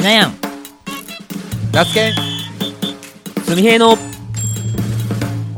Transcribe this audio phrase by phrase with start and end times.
[0.00, 0.34] しなやん。
[1.74, 2.14] 夏健
[3.44, 3.98] すみへいの。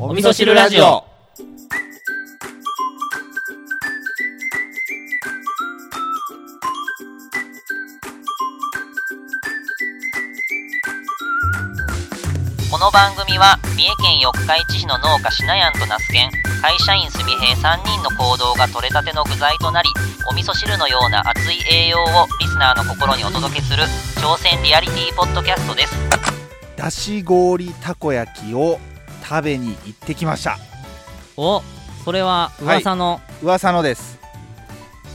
[0.01, 1.05] お味噌汁ラジオ。
[12.69, 19.89] この番組は三重県四日市市の農家しなやんと那須県会社員すみへい3人の行動が取れたての具材となり
[20.29, 23.85] お味噌汁のような熱い栄養をリスナーの心にお届けする
[24.23, 25.93] 挑戦リアリティポッドキャストです。
[26.77, 28.79] だし氷たこ焼きを
[29.29, 30.59] 食べに行ってきました。
[31.37, 31.61] お
[32.05, 34.21] それは噂の、噂のです。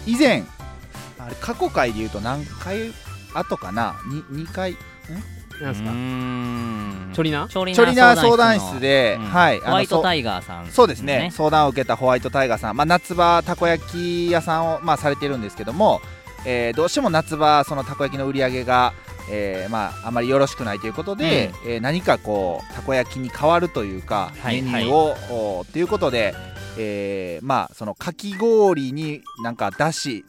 [0.06, 0.44] 以前
[1.20, 2.92] あれ過去回で言うと何回
[3.34, 4.76] 後かな？2, 2回？
[5.62, 5.90] なんですか？
[5.90, 7.12] うーん。
[7.14, 7.48] チョリナ？
[7.48, 11.30] チョリナー相相談談室室で、うんはいホワイトタイガーさん、そそうですね。
[11.32, 16.02] 相談を受けたホワイトタイガーさん、まあ、夏場たこ焼き屋さんを、まあ、されてるんですけども、
[16.48, 18.94] えーどうしても夏場そのたこ焼きの売り上げが、
[19.30, 24.94] えーまあ、あまりよろしくないということで、えー何かこうたこ焼きに変わるというか、はいメニュー
[25.34, 26.34] を、おということで、
[26.78, 30.24] えーまあ、そのかき氷になんかだし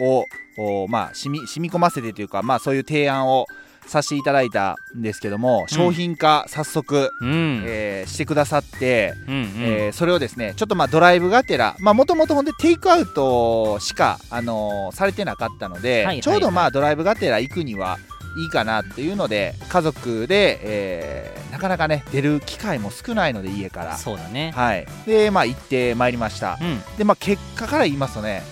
[0.00, 0.24] を
[0.58, 3.46] おまあ、染み染み込ませてというか、まあ、そういう提案を
[3.86, 9.52] させていただいたんですけども、商品化早速、うん、えーしてくださって、うんうん。
[9.58, 17.98] えーそれをですねちょっとまあドライブがてらもともとほんでテイクアウトしか、あのーされてなかったので、はいはいちょうどまあドライブがてら行くには
[18.38, 23.96] いいかなっていうので家族で、えーなかなかね出る機会も少ないので家から。
[23.96, 24.52] そうだね。
[24.54, 24.86] はい。
[25.06, 26.58] でまあ行ってまいりました。
[26.60, 26.82] うん。
[26.98, 28.42] でまあ結果から言いますとね、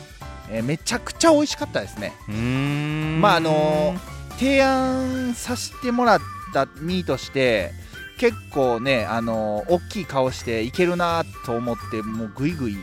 [0.51, 2.15] えーめちゃくちゃ美味しかったですね。
[2.29, 3.21] うーん。
[3.21, 3.95] まああの
[4.39, 6.21] 提案させてもらっ
[6.53, 7.73] た身として
[8.19, 12.79] 結構ねあの大きい顔していけるなと思ってもうぐいぐいいっ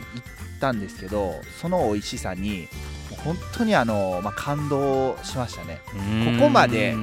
[0.62, 2.68] たんですけどその美味しさに
[3.24, 5.80] 本当にあの、まあ、感動しましたね。
[6.38, 6.94] ここまで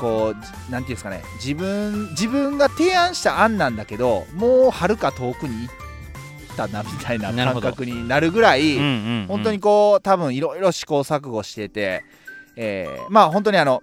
[0.00, 9.26] こうじなんていうんですかね自分自分が提案した案なんだけどもうはるか遠くに行ったなみたいな感覚になるぐらい、うんうんうん。
[9.28, 12.04] 本当にこう多分いろいろ試行錯誤してて、
[12.56, 13.82] えーまあ本当にあの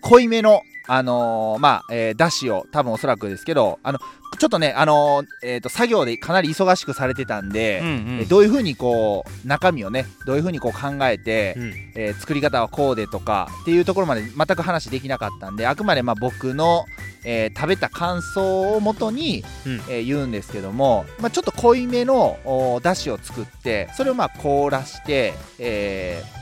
[0.00, 3.98] 濃いめのあのーまあ、えー、だしを多分おそらくですけどあの
[4.38, 7.94] ちょっとねあのーえーと作業でかなり忙しくされてたんで、うんうん。
[8.20, 11.72] えーどういうふうにこう中身をねどういうふうにこう考えて、うん。
[11.94, 16.86] えー作り方はこうでとかっていうところまで全く話できなかったんであくまでまあ僕の、
[17.24, 19.72] えー食べた感想をもとに、うん。
[19.90, 26.37] えー言うんですけども、まあ、ちょっと濃いめのおだしを作ってそれをまあ凍らして、えー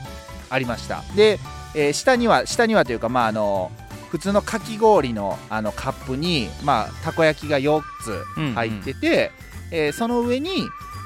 [0.49, 1.03] ありました。
[1.15, 1.39] で、
[1.75, 3.71] えー下には下にはというかまああの
[4.09, 8.23] 普通のかき氷のあのカップに、まあ、たこ焼きが4つ
[8.55, 9.31] 入ってて、
[9.71, 10.63] えーその上に、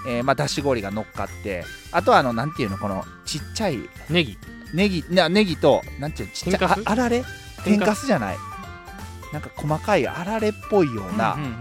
[0.07, 3.79] えーまあ、だし氷が乗っかってあとはあのなんていうのこのちっちゃい
[4.09, 4.37] ネギ。
[4.73, 7.23] ネギなネギとなんていうのちっちゃいああられ？
[7.65, 7.89] 天天かす。
[7.89, 8.37] かすじゃない。
[9.33, 11.55] なんか細かいあられっぽいような、うんうんうん。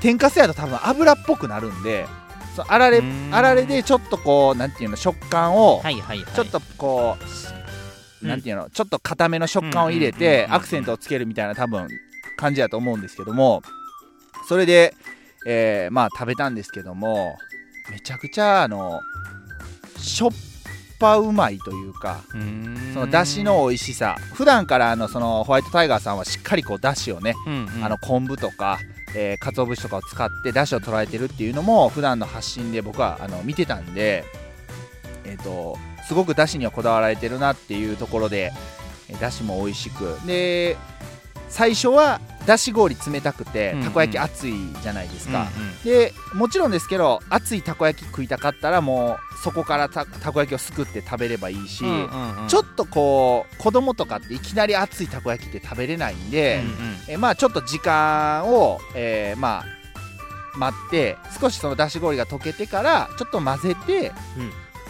[0.00, 2.06] 天かすやと多分油っぽくなるんで
[2.54, 6.34] そうあられあられでちょっとこうなんていうの食感をはいはいはい。
[6.34, 7.24] ちょっとこう、
[8.22, 8.28] うん。
[8.28, 11.88] なんていうのちょっと固めの食感を入れてうんアクセントをつけるみたいな多分
[12.36, 13.62] 感じだと思うんですけども
[14.48, 14.94] それで、
[15.46, 17.36] えーまあ食べたんですけども
[17.90, 19.00] めちゃくちゃあの
[19.98, 20.30] しょっ
[21.00, 22.20] ぱうまいというか
[22.94, 24.16] そのだしの美味しさ。
[24.34, 27.84] 普段からあのそのホワイトタイガーさんはしっかりこうだしをね、うんうん。
[27.84, 28.78] あの昆布とか、
[29.14, 34.24] えー、鰹節とかを使ってだしを捉えてるっていうのも普段の発信で僕はあの見てたんで
[35.24, 38.52] えっ、とすごくだしにはこだわられてるなっていうところで
[39.20, 40.18] だしも美味しく。
[40.26, 40.76] で
[41.52, 43.84] 最初はだし氷冷たくてうんうん。
[43.84, 45.82] たこ焼き熱いじゃないですか、うんうん。
[45.84, 52.48] でもちろんですけど熱いたこ焼き食いたかったらもうそこからたたこ焼きをすくって食べればいいし、うんうんうん。
[52.48, 56.96] ちょっとこう子供とかっていきなり熱いたこ焼きって食べれないんで、うんうん。
[57.08, 59.64] えまあちょっと時間を、えーまあ
[60.58, 64.12] 待って少しそのだし氷が溶けてからちょっと混ぜて、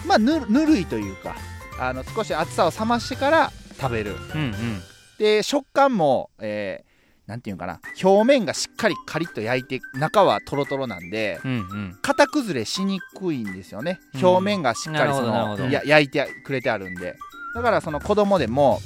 [0.07, 1.37] まあぬぬるいというか
[1.79, 4.17] あの少し熱さを冷ましてから食べる。
[4.35, 4.83] うんうん
[5.23, 6.93] で食感も、えー
[7.25, 7.81] なんていうのかな。
[8.03, 11.99] 表面がしっかりカリッと焼いて中はトロトロなんでうんうん。
[12.03, 14.01] 型崩れしにくいんですよね。
[14.17, 14.27] うん。
[14.27, 15.69] 表面がしっかりその、なるほどなるほど。
[15.69, 17.15] や焼いてくれてあるんで。
[17.55, 18.81] だからその子供でも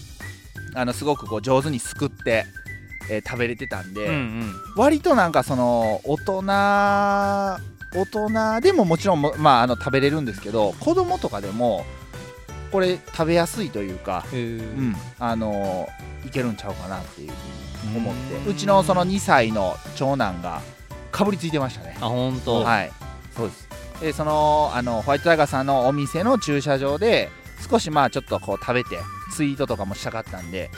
[0.75, 2.45] あのすごくこう上手にすくって、
[3.11, 4.55] えー食べれてたんで、うんうん。
[4.77, 7.59] 割となんかその大人大
[8.05, 11.87] 人でももちろんも、まあ、あの食べれるんですけど子供とかでも
[12.77, 15.89] これ食べやすいというか、うん、あの
[16.27, 18.35] いけるんちゃうかなっていうふうに思って。
[18.35, 18.51] うん。
[18.51, 20.61] うちのその2歳の長男が
[21.11, 21.97] かぶりついてましたね。
[22.03, 22.57] あ本当。
[22.57, 22.93] はい。
[23.35, 23.69] そうです。
[24.03, 27.31] でそのあのホワイトタイガーさんのお店の駐車場で
[27.67, 28.99] 少しまあちょっとこう食べて
[29.33, 30.71] ツイートとかもしたかったんで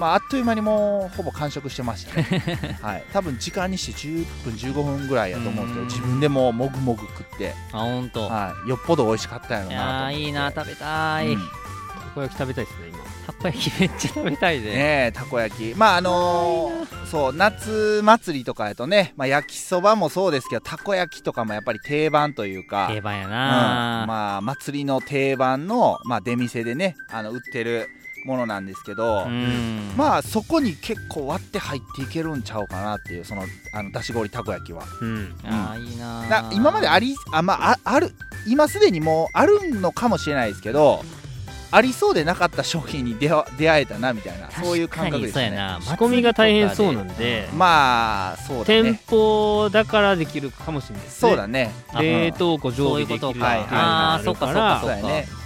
[0.00, 2.24] まあ、あっという間にもうほぼ完食してましたね。
[2.80, 3.04] はい。
[3.12, 5.88] 多分時間にして10分15分ぐらいやと思うんですけどうん。
[5.88, 8.22] 自分でもうもぐもぐ食って、あほんと。
[8.22, 10.16] はい、よっぽど美味しかったやろいなと思って。
[10.16, 11.40] やーいいな食べたい、うん。
[11.40, 11.46] た
[12.14, 12.98] こ焼き食べたいですね今。
[13.26, 14.74] たこ焼きめっちゃ食べたいで、ね。
[14.76, 15.74] えたこ焼き。
[15.76, 22.88] まああのーそう夏祭りとかやとね、まあ、焼きそばもそうですけどたこ焼きとかもやっぱり定番というか。
[22.88, 23.30] 定番やうん。
[23.32, 27.88] な、まあ祭りの定番の、まあ、出店でねあの売ってる
[28.24, 29.92] ものなんですけど、うん。
[29.96, 33.44] まあそこに結構割って入っていけるんちゃうかなっていうその
[33.74, 34.84] あのだし氷たこ焼きは。
[35.00, 35.34] うん。
[35.44, 38.14] あーいいなな今までありあまああある
[38.46, 41.04] 今すでにもうあるのかもしれないですけど
[41.72, 45.50] ありそうでなかった商品に出会出会えたなみたいなそういう感覚ですね。
[45.50, 45.80] 確かにそうやな。
[45.80, 47.48] 仕込みが大変そうなんで。
[47.54, 51.30] まあそうだ店ね舗だからできるかもしれないですね。
[51.30, 51.70] そうだね。
[51.92, 55.39] あ冷凍庫常備できるそういうことかっていうのがあるあーそっかそっかそうやね、うん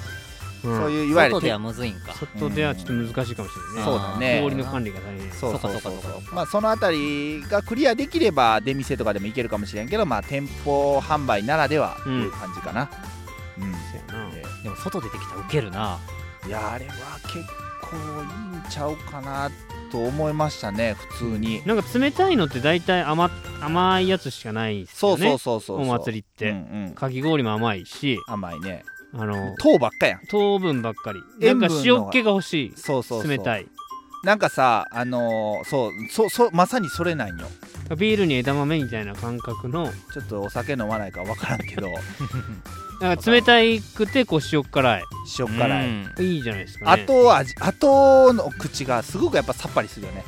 [0.65, 2.15] そういういわゆる外ではむずいんか。
[2.15, 3.85] 外ではちょっと難しいかもしれないね。
[3.85, 4.41] そうだね。
[4.43, 5.33] 氷の管理が大変。
[5.33, 5.81] そうそうそうそう。
[5.81, 12.91] かそうかそうまあそのあたりがクリアできれば出店とかでもいけるかもしれんけどまあ店舗販売ならではっていう感じかな。
[13.59, 13.79] うん、そ
[14.15, 14.31] うやな。
[14.31, 15.99] ででも外出てきたらウケるな。
[16.47, 17.39] いやあれは結
[17.81, 19.51] 構いいんちゃうかな
[19.91, 25.81] と思いましたね普通に、なんか冷たいのって大体甘甘いやつしかないですそうよねそうそうそう。
[25.81, 28.19] お祭りって、うんうん、かき氷も甘いし。
[28.27, 28.85] 甘いね
[29.17, 30.27] あの糖ばっかやん。
[30.27, 31.21] 糖分ばっかり。
[31.21, 32.73] な塩分のんか塩っ気が欲しい。
[32.77, 33.31] そうそうそう。
[33.31, 33.67] 冷たい。
[34.25, 37.47] なんかさあのーそうそうそうまさにそれなんよ。
[37.97, 39.93] ビールに枝豆みたいな感覚の。
[40.13, 41.89] ちょっとお酒飲まないから分からんけど。
[43.01, 43.59] なんか冷た
[43.97, 45.05] くてこう塩辛い。
[45.39, 46.25] 塩辛い、うん。
[46.25, 47.03] いいじゃないですかね。
[47.05, 50.25] 後味後の口がすごくやっぱさっぱりするよね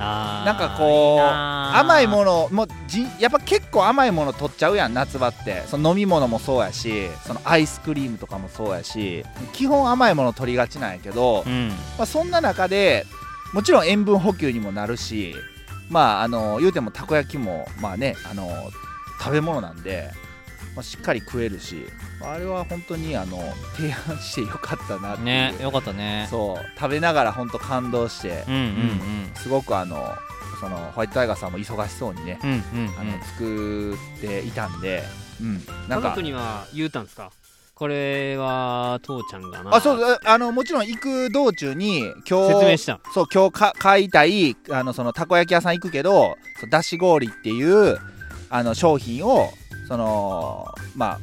[0.00, 5.62] なんかこう甘いものもうじやっぱ結構甘いもの取っちゃうやん夏場って。
[5.66, 11.68] その飲み物もそうやしそのアイスクリームとかもそうやし基本甘いもの取りがちなんやけど、うん。
[11.98, 13.06] まあ、そんな中で
[13.52, 15.34] もちろん塩分補給にもなるし
[15.88, 18.48] まああの言うてもたこ焼きもまあねあの
[19.20, 20.10] 食べ物なんで、
[20.74, 21.86] まあ、しっかり食えるし
[22.22, 23.38] あれは本当にあの
[23.76, 26.26] 提案してよかったなってねよかったね。
[26.30, 26.78] そう。
[26.78, 30.14] 食べながら本当感動してうんうんすごくあの
[30.60, 32.86] そのホワイトタイガーさんも忙しそうにね、うんうんうん。
[32.88, 35.02] うんあの作っていたんで、
[35.40, 35.54] うん、
[35.88, 37.30] なん家か族には言うたんですか？
[37.74, 39.74] これは父ちゃんがな。
[39.74, 43.00] あそうあのもちろん行く道中に今日説明した。
[43.14, 46.36] そう今日か買いたいあのそのたこ焼き屋さん行くけど
[46.70, 47.98] だし氷っていう
[48.50, 49.50] あの商品を
[49.88, 51.18] そのまあ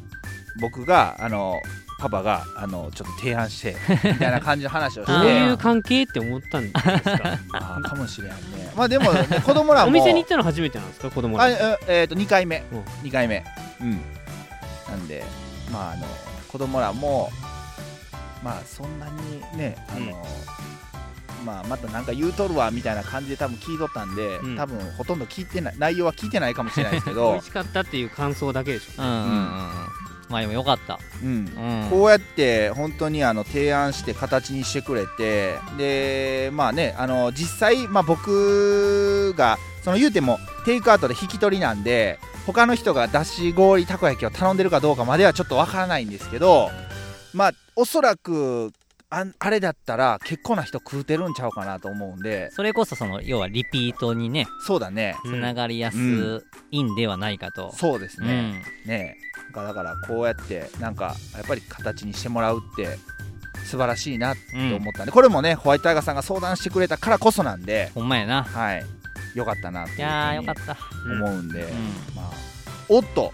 [0.59, 1.61] 僕があの
[1.99, 3.75] パパがあのちょっと提案して
[4.05, 7.39] みたいな感じの話をしどうていう関係って思ったんですか？
[7.53, 8.71] あかもしれんね。
[8.75, 9.87] まあでも、ね、子供らも。
[9.89, 12.79] お店に行ったの初めてなんですか子供あらええーと2回目、うん。
[13.07, 13.43] 2回目。
[13.81, 13.91] うん。
[14.89, 15.25] なんで
[15.71, 16.05] まああの
[16.47, 17.31] 子供らも
[18.43, 20.23] まあそんなにねあの、
[21.43, 24.55] まあまたなんか言うとるわみたいな感じで多分聞いとったんで、うん。
[24.55, 29.01] 多分ほとんど聞いてない内容は聞いてないかもしれないですけ 美ど味、しかったっていう感想だけでしょ。
[29.01, 29.71] うんうんうんうん
[30.29, 30.99] まあでもよかった。
[31.23, 31.89] うん、うん。
[31.89, 46.69] こうやって本当にあの提案して形にしてくれてでまあねあの実際、まあ、僕がその言うてもテイクアウトで引き取りなんで他の人がだし氷たこ焼きを頼んでるかどうかまではちょっとわからないんですけど
[47.33, 48.71] まあおそらく
[49.09, 52.51] ああれだったら結構な人食うてるんちゃうかなと思うんで。
[52.51, 55.15] それこそその要はリピートにねそうだね。
[55.23, 55.97] うんつながりやす
[56.71, 57.71] いんではないかと。
[57.73, 58.61] そうですうん。
[58.85, 59.15] ね、
[59.53, 62.97] かだからこうやってなんかやっぱり形にしてもらうって
[63.65, 68.43] 素晴らしいなって思ったんで、これもねホワイトタイガーさんが相談してくれたからこそなんでほんまやな。
[68.43, 68.85] はい。
[69.35, 70.77] よかったなっていやよかった。
[71.05, 72.15] 思うんで、うん。
[72.15, 72.31] まあ。
[72.89, 73.33] おっと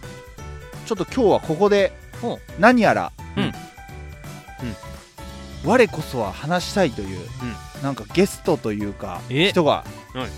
[0.85, 1.93] ちょっと今日はここで
[2.59, 3.53] 何やら、うん。
[5.65, 7.19] 我こそは話したいという、
[7.81, 9.49] なんかゲストというかえ？
[9.49, 10.29] 人がはい。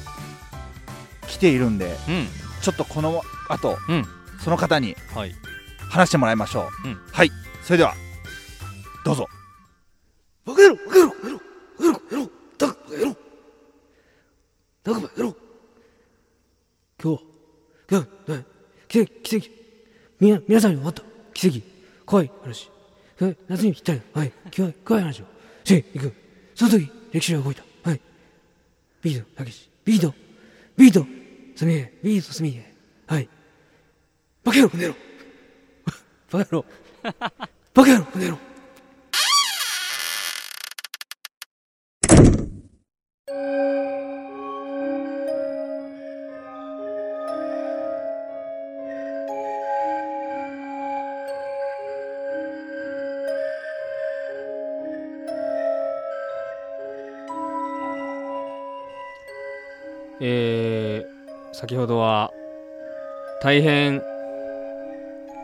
[1.27, 2.27] 来ているんでうん。
[2.62, 4.05] ちょっとこの後、うん。
[4.44, 5.34] その方にはい
[5.89, 6.98] 話してもらいましょう、うん。
[7.12, 7.32] はい。
[7.63, 7.94] それでは
[9.04, 9.27] どうぞ。
[10.46, 11.39] バカ野郎バカ野郎
[11.80, 13.18] バカ野郎バカ野郎
[14.84, 15.36] バカ野郎
[17.01, 17.24] 今日
[17.89, 18.44] 今日今日
[18.88, 19.50] 奇跡奇跡。
[20.20, 21.04] みな皆さんに終わった。
[21.34, 21.60] 奇跡
[22.06, 22.70] 怖い話。
[23.22, 24.01] え夏にぴったり。
[24.13, 24.32] はい。
[24.56, 25.25] 怖い怖い話を。
[25.63, 26.13] していく。
[26.54, 27.63] その時歴史が動いた。
[27.84, 28.01] はい。
[29.01, 29.70] ビートたけし。
[29.84, 30.13] ビート。
[30.77, 31.06] ビート
[31.56, 31.94] すみへ。
[32.04, 32.74] ビートすみへ。
[33.08, 33.30] はい。
[34.44, 34.96] バカ野郎この野郎
[36.32, 36.65] バカ野郎。
[37.74, 38.29] バカ野郎バカ野。
[38.32, 38.38] 郎
[60.22, 62.32] えー、先ほどは
[63.44, 64.01] 大変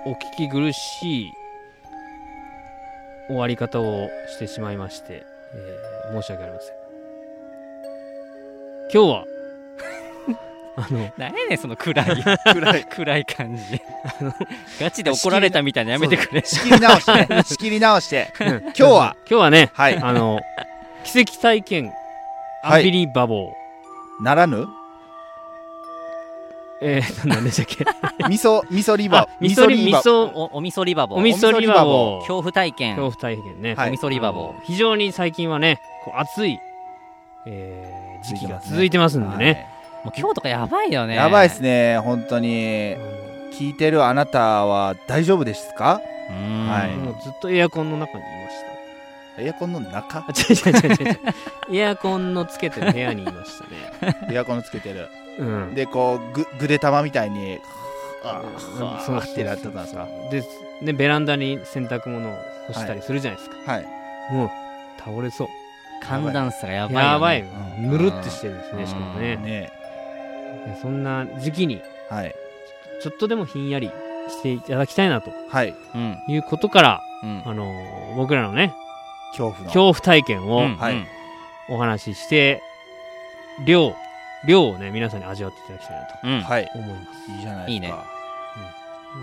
[0.05, 1.33] お聞き苦しい
[3.27, 6.75] 終わり方をしてしまいまして、えー申し訳ありません。
[8.93, 9.25] 今日は
[10.75, 12.05] あの何やねんその暗い
[12.53, 12.83] 暗い。
[12.85, 13.81] 暗い感じ。
[14.79, 16.41] ガチで怒られたみたいなのやめてくれ。
[16.43, 18.33] 仕切り直してね仕切り直して。
[18.41, 18.47] うん。
[18.61, 19.15] 今日は？
[19.29, 19.97] 今日はねはい。
[19.97, 20.41] あの
[21.05, 21.93] 奇跡体験
[22.63, 24.67] はいアンビリバボー、ならぬ？
[26.83, 27.85] えー、何でしたっけ？
[28.27, 32.19] 味噌味噌リバあ味噌リ噌おお味噌リバボお味噌リバボー。
[32.21, 33.61] 恐怖体験恐怖体験。
[33.61, 33.89] ね、はい。
[33.89, 36.57] お味噌リバボ非常に最近はねこう暑い、
[37.45, 39.67] えー時期が続いてますんでね、
[40.03, 41.15] もう今日とかやばいよね。
[41.15, 41.97] やばいですね。
[41.99, 42.95] 本当に。
[43.53, 45.99] 聞いてるあなたは大丈夫ですか？
[46.29, 46.95] はい。
[46.97, 48.70] もうずっとエアコンの中にいました
[49.37, 50.19] エアコンの中？
[50.19, 51.07] あ違う違う違う違う。
[51.07, 53.63] 違うエアコンのつけてる部屋にいました
[54.05, 54.27] ね。
[54.31, 55.07] エアコンつけてる。
[55.39, 55.73] うん。
[55.75, 57.59] でこうぐぐで玉みたいに
[58.23, 60.43] あうんあそうってなってたんですかで
[60.81, 63.85] でベランダに洗濯物を干したりするじゃないですか、はい。
[64.31, 64.51] もう
[64.99, 65.47] 倒れそう。
[66.03, 67.07] 寒暖差がやばいよね。
[67.13, 67.91] やばい、うん。
[67.91, 69.37] ぬるってしてるんですねしかもね。
[69.37, 69.71] ね。
[70.65, 72.35] でそんな時期にはい。
[73.01, 73.91] ちょっとでもひんやり
[74.27, 75.31] していただきたいなと。
[75.49, 75.73] はい。
[75.95, 76.17] うん。
[76.27, 77.43] いうことから、うん。
[77.45, 78.73] あのー僕らのね
[79.31, 79.65] 恐怖の。
[79.65, 80.75] 恐怖体験をうん。
[80.77, 80.93] はい。
[80.93, 81.07] うん
[81.69, 82.61] お話しして、
[83.65, 83.95] 量
[84.45, 86.41] 量をね皆さんに味わっていただきたいなとうん。
[86.41, 86.69] はい。
[86.75, 87.31] 思います。
[87.31, 87.71] いいじゃないですか。
[87.71, 87.89] いいね。
[87.89, 87.95] ま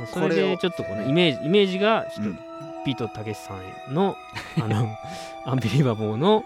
[0.05, 2.39] あそれこれをでちょっとこのイメージイメージがちょっとうん。
[2.87, 3.55] ピートたけしさ
[3.91, 4.17] んの
[4.63, 4.89] あの
[5.45, 6.43] アンビリバボーの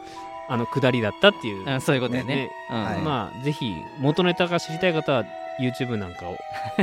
[0.49, 2.25] あの下りだったっていう、うんそういうことね。
[2.25, 2.51] ね。
[2.71, 2.85] うん。
[2.85, 2.99] はい。
[2.99, 5.25] まあぜひ元ネタが知りたい方は
[5.61, 6.37] YouTube なんかを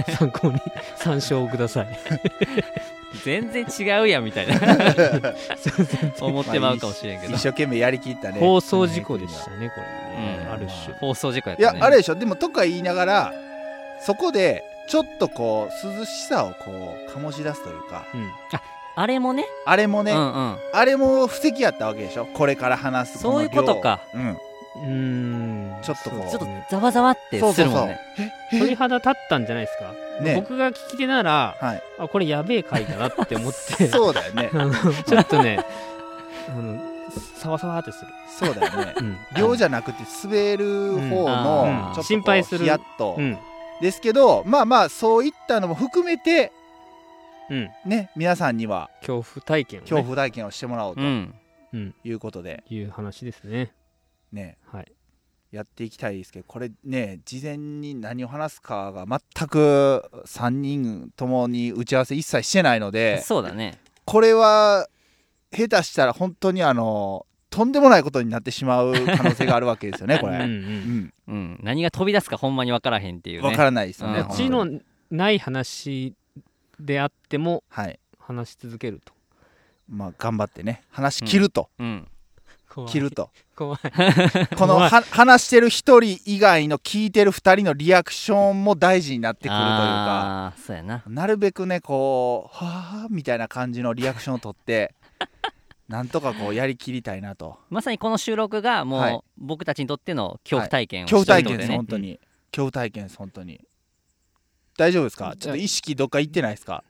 [0.08, 0.62] 参考に
[0.96, 1.88] 参照ください
[3.24, 4.56] 全然違うやんみたいな。
[6.22, 7.34] 思ってまうかもしれんけど。
[7.34, 8.40] 一生懸命やりきったね。
[8.40, 10.96] 放送事故でしたねこれね、うんある種。
[11.00, 11.80] 放送事故やっいたね。
[11.80, 12.16] やあれでしょ。
[12.16, 13.34] でもとか言いながら
[14.02, 18.06] そこでちょっとこう涼しさをこう醸し出すというか。
[18.14, 18.32] うん。
[18.96, 19.46] あれもね。
[19.66, 20.58] あれもね、うんうん。
[20.74, 22.26] あれも布石やったわけでしょ。
[22.26, 24.02] これから話すそういうことか。
[24.14, 24.32] うん。
[24.32, 25.76] うーん。
[25.82, 26.30] ちょっとこう。
[26.30, 28.00] ちょっとざわざわってするもんね。
[28.52, 28.60] え？
[28.60, 30.36] 鳥肌立ったんじゃないですか、ね。
[30.36, 31.84] 僕が聞き手ならはい。
[31.98, 33.88] あこれやべえ回だなって思って。
[33.90, 34.50] そうだよね。
[35.06, 35.66] ちょっとね
[36.50, 36.80] あの
[37.36, 38.94] さわさわってする、そうだよね。
[38.98, 39.18] うん。
[39.36, 42.60] 量じゃなくて滑る方のーちょっと心配する。
[42.60, 43.16] ヒヤッと。
[43.18, 43.38] うん。
[43.82, 46.52] ですけどまあまあそういったのも含めて
[47.50, 52.64] うん、ね皆さんには恐怖体験を、ね、恐怖体験をしてもらおうということで。
[52.70, 53.72] いう話ですね。
[54.32, 54.58] ね。
[54.72, 54.92] はい
[55.52, 63.80] やっていきたいですけどこれね事前に何を話すかが全く3人ともに打ち合わせ一切してないのでそうだね。
[64.06, 64.88] これは
[65.52, 70.36] 下手したら本当にあのとんでもないことになってしまう可能性があるわけですよね これ。
[70.36, 70.52] うんううん。
[70.54, 71.60] ん、うん。
[71.64, 73.48] 何が飛び出すかほんまに分からへんっていうね。
[73.48, 74.20] わからないですよね。
[74.30, 74.68] うちの
[75.10, 76.14] ない話
[76.80, 79.14] であってもはい、話し続けると。
[79.88, 80.84] まあ頑張ってね。
[80.92, 81.70] 話切ると、
[82.88, 83.80] 切ると怖い。
[84.58, 90.54] この話してる一人以外の聞いてる二人のリアクションも大事になってくるというか。
[90.66, 91.04] そうやな。
[91.06, 94.96] なるべくねこうはあみたいな感じのリアクションを取って
[95.90, 97.60] なんとかこうやりきりたいなと。
[97.70, 99.20] まさにこの収録がもう、はい。
[99.38, 102.20] 僕たちにとっての恐怖体験を恐怖体験です本当に。
[102.52, 103.60] 恐怖体験です本当に。
[104.78, 105.32] 大丈夫ですか？
[105.32, 106.84] うんちょっと意識どっか行ってないですか？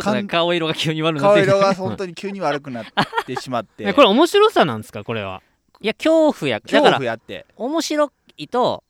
[0.00, 2.86] ちょっと顔色が急に悪くなっ顔てきた色が本当に急に悪くなっ
[3.26, 3.84] てしまって。
[3.88, 5.42] えこれ面白さなんですかこれは？
[5.80, 6.60] いや恐怖や。
[6.60, 7.46] 恐だから怖やって。
[7.56, 8.82] 面白いと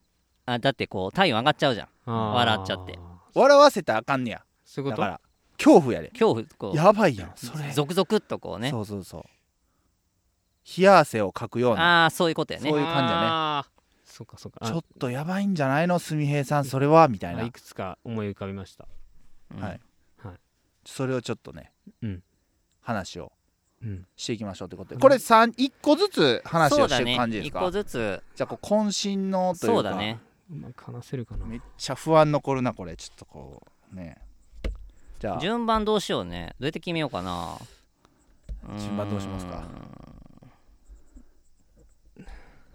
[0.47, 1.89] あだってこう体温上がっちゃうじゃん。
[2.07, 2.99] 笑っちゃって。
[3.35, 4.43] 笑わせたらあかんねや。
[4.65, 5.03] そういうこと？
[5.03, 5.21] だから
[5.59, 6.09] 恐怖やで。
[6.09, 6.77] 恐怖こう。
[6.77, 7.71] やばいやんそれ。
[7.73, 8.71] ゾクゾクっとこうね。
[8.71, 9.25] そうそうそう。
[10.79, 12.05] 冷や汗をかくような。
[12.05, 12.71] ああそういうことやね。
[12.71, 13.71] そういう感じやね。
[14.05, 14.59] そうかそうか。
[14.63, 17.43] あちょっとやばいんじゃないのすみへいさんそれはみたいな。
[17.43, 18.87] いあくつか思い浮かびました。
[19.55, 19.61] うん。
[19.61, 19.81] はいはい
[20.87, 21.73] それをちょっとね、
[22.03, 22.23] うん。
[22.81, 23.33] 話を
[23.83, 24.07] うん。
[24.17, 25.01] していきましょうということで。
[25.01, 28.23] これ三一個ずつ話をしていく感じですか、一個ずつ。
[28.35, 29.75] じゃあこう渾身のというか。
[29.77, 30.21] そうだね。
[30.51, 31.47] うまく話せるかな。
[31.47, 33.63] めっちゃ不安残るなこれちょっとこ
[33.93, 34.19] うね。
[35.19, 35.41] じゃあ。
[35.41, 36.55] 順番どうしようね。
[36.59, 37.59] どうやって決めようかな。
[38.79, 39.63] 順番どうしますか？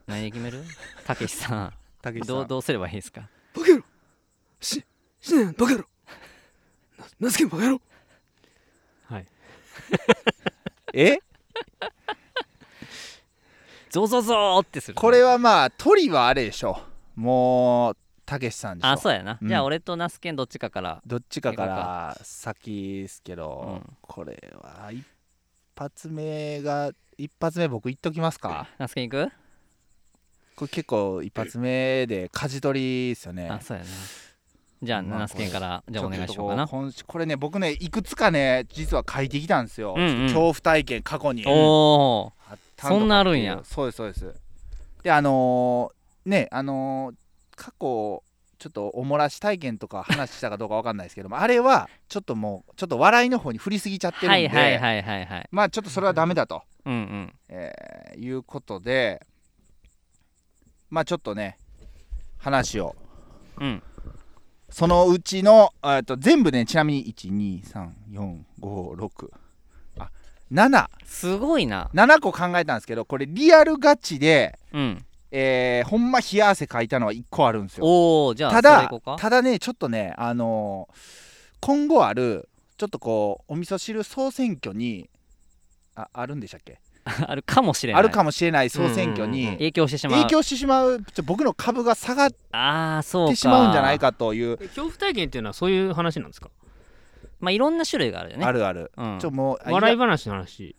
[0.08, 0.64] 何で決める？
[1.06, 1.74] たけしさん。
[2.02, 3.28] たけしさどうんどうすればいいですか？
[3.56, 3.84] バカ野郎。
[4.62, 4.84] し、
[5.22, 5.44] しね。
[5.46, 5.86] んバカ野郎。
[6.98, 7.82] な、なすけんバカ野
[10.94, 11.20] え？
[13.90, 14.96] ゾゾゾーってする。
[14.96, 16.82] これはまあ鳥はあれでしょ
[17.16, 19.48] もうたけしさんでしょあそうやな、うん。
[19.48, 21.02] じゃあ俺とナスケンどっちかから。
[21.06, 23.98] どっちかから先ですけど、うん。
[24.02, 25.04] これは一
[25.76, 28.68] 発目が一発目僕言っときますか。
[28.78, 29.32] ナスケン行く？
[30.56, 33.50] これ結構一発目で舵取りですよね。
[33.50, 33.90] あそうやな
[34.82, 36.68] じゃあまあ七助からじゃあお願いしようかな。
[36.68, 40.22] これね僕ねいくつかね実は書いてきたんですよ、うんうん。
[40.24, 41.44] 恐怖体験過去に。
[41.46, 42.34] おお
[42.82, 43.60] そんなあるんや。
[43.64, 44.34] そうですそうです。
[45.04, 47.16] であのーねあのー
[47.56, 48.24] 過去
[48.58, 55.50] ちょっとおもらし体験とか話したかどうかわかんないですけども あれはちょっともうちょっと笑いの方に振りすぎちゃってるんで、はいはいはいはいはい。
[55.52, 57.34] まあちょっとそれはダメだと、うんうん。
[57.50, 59.26] えーいうことで
[60.90, 61.58] まあちょっとね
[62.38, 62.96] 話を
[63.60, 63.84] うん
[64.72, 69.30] そのうちのえっと全部ねちなみに12345
[70.00, 70.10] あ
[70.52, 71.90] 77すごいな。
[72.22, 75.06] 個考えたんですけどこれリアルガチでうん。
[75.32, 77.86] えーほんま冷や汗かいたのは1個あるんですよ。
[77.86, 80.96] おおじゃあただただねちょっとねあのー
[81.62, 85.10] 今後あるちょっとこうお味噌汁総選挙に
[85.96, 86.80] ああるんでしたっけ？
[87.28, 88.02] あるかもしれない。
[88.02, 88.70] あるかもしれない。
[88.70, 89.48] 総選挙に。
[89.54, 90.22] 影響してしまう。
[90.22, 91.04] 影響してしまう。
[91.26, 93.32] 僕の株が下がっああそうか。
[93.32, 94.58] てしまうんじゃないかという。
[94.62, 96.50] え恐怖体験っていうのはそういう話なんですか？
[97.40, 98.46] まあいろんな種類があるよね。
[98.46, 99.20] あるある、うん。
[99.20, 100.76] ちょもうあ笑い話の話。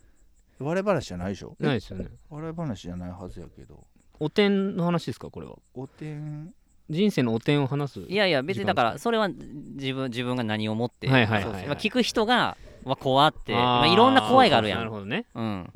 [0.59, 1.55] 笑い話じゃないでしょ？
[1.59, 2.07] ないですよね。
[2.29, 3.83] 笑い話じゃないはずやけど。
[4.19, 5.53] お点の話ですかこれは？
[5.73, 6.53] おてん？
[6.89, 13.53] 人生のお点を話すいやいや別にだからそれは自分自分が何を思って聞く人がわ怖って。
[13.53, 15.25] まあいろんな怖いがあるやなるほどね。
[15.33, 15.71] うん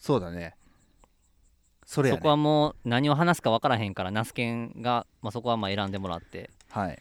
[0.00, 0.56] そうだね。
[1.84, 2.18] それやね。
[2.18, 6.50] そこはもう何を話すか分からへんからナスケンがまあそこはまあ選んでもらって。
[6.70, 6.98] はい。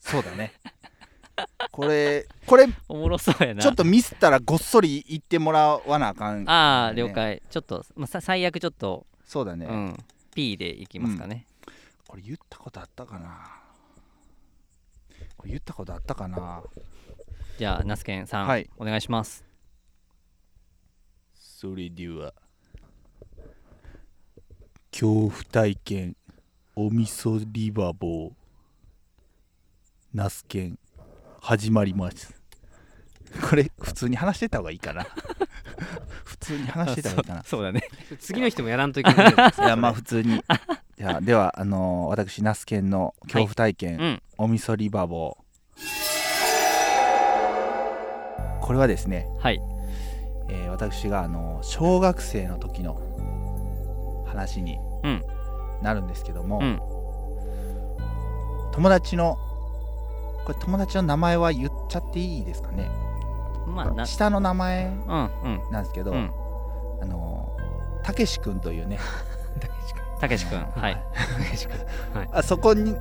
[0.00, 0.54] そうだね。
[1.72, 3.62] これこれおもろそうやな。
[3.62, 6.50] ちょっとミスったらごっそり言ってもらわなあかんね。
[6.50, 7.42] ああ了解。
[7.50, 10.04] ちょっと、まあ、さ最悪ちょっと、そうだね、うん
[10.34, 11.46] P でいきますかね、
[12.06, 13.60] これ言ったことあったかな。
[15.36, 16.62] これ言ったことあったかな。
[17.58, 18.70] じゃあナスケンさん、はい。
[18.78, 19.49] お願いします
[21.60, 22.32] それでは
[24.90, 26.16] 恐怖体験
[26.74, 28.30] お味噌リバボー
[30.14, 30.78] ナスケン
[31.42, 32.34] 始まります。
[33.42, 35.04] これ普通に話してた方がいいかな。
[36.24, 37.42] 普通に話してた方がいいかな。
[37.44, 37.82] そうだね。
[38.18, 39.30] 次の人もやらんといけない。
[39.30, 40.42] いやまあ普通に。
[40.96, 44.22] じゃあではあのー私ナスケンの恐怖体験、うん。
[44.38, 45.86] お味噌リバボー
[48.62, 49.60] これはですね、はい
[50.50, 53.00] えー私があの小学生の時の
[54.26, 55.22] 話にうん。
[55.82, 56.80] なるんですけども、うん。
[58.72, 59.38] 友達の
[60.44, 62.90] これ友達の名前は言っちゃっていいですかね？
[63.66, 65.70] まあな下の名前うんうん。
[65.70, 66.30] なんですけど、うん。
[67.00, 67.56] あの
[68.02, 68.98] たけし君というね。
[70.20, 71.02] たけし君 はい。
[72.32, 72.96] あそこに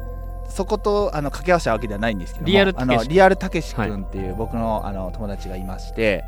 [0.47, 6.23] そことあの掛け合わせたわけではないんですけどもリアルたけしあのリアルたけし君っていう僕の,、あの友達がいまして、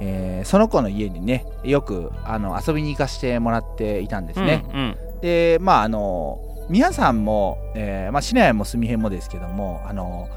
[0.00, 5.20] えーその子の家にねよくあの遊びに行かせてもらっていたんですね、うんうん。
[5.20, 10.28] でまああの皆さんも、えーまあ、市内も住みへんもですけどもあの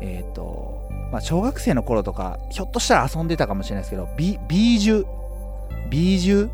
[0.00, 5.06] えっ、と、まあ、小学生の頃とかひょっとしたら遊んでたかもしれないですけどビビージュ
[5.90, 6.50] ビージュっ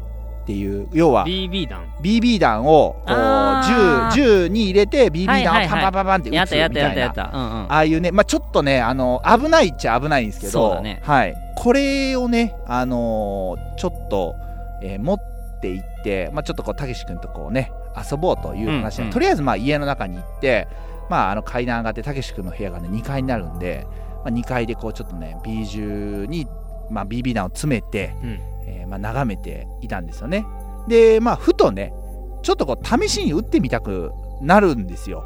[0.48, 1.84] ていう要は BB 弾。
[2.02, 7.12] BB 弾をこう銃銃に入れて BB はい弾をパンパンパンパンって撃つみたいな。
[7.14, 11.00] ああいうね、まあ、ちょっとねあの危ないっちゃ危ないんですけどそうだね。
[11.04, 14.36] はい、これをね、あのーちょっと、
[14.80, 15.18] えー持っ
[15.60, 19.12] て行って、まあ、ちょっとこうたけし君とこうね遊ぼうという話で、うんうん。
[19.12, 20.68] とりあえずまあ家の中に行って、
[21.10, 23.84] まあ、あの階段上がってたけし君の部屋がね2階になるんで、
[24.24, 26.46] まあ、2階でこうちょっとね B 銃に、
[26.90, 28.40] まあ、BB 弾を詰めて、うん。
[28.68, 30.46] えーまあ、眺めていたんですよね。
[30.86, 31.92] でまあふとね
[32.42, 35.24] ちょっとこう試しに撃ってみたくなるんですよ。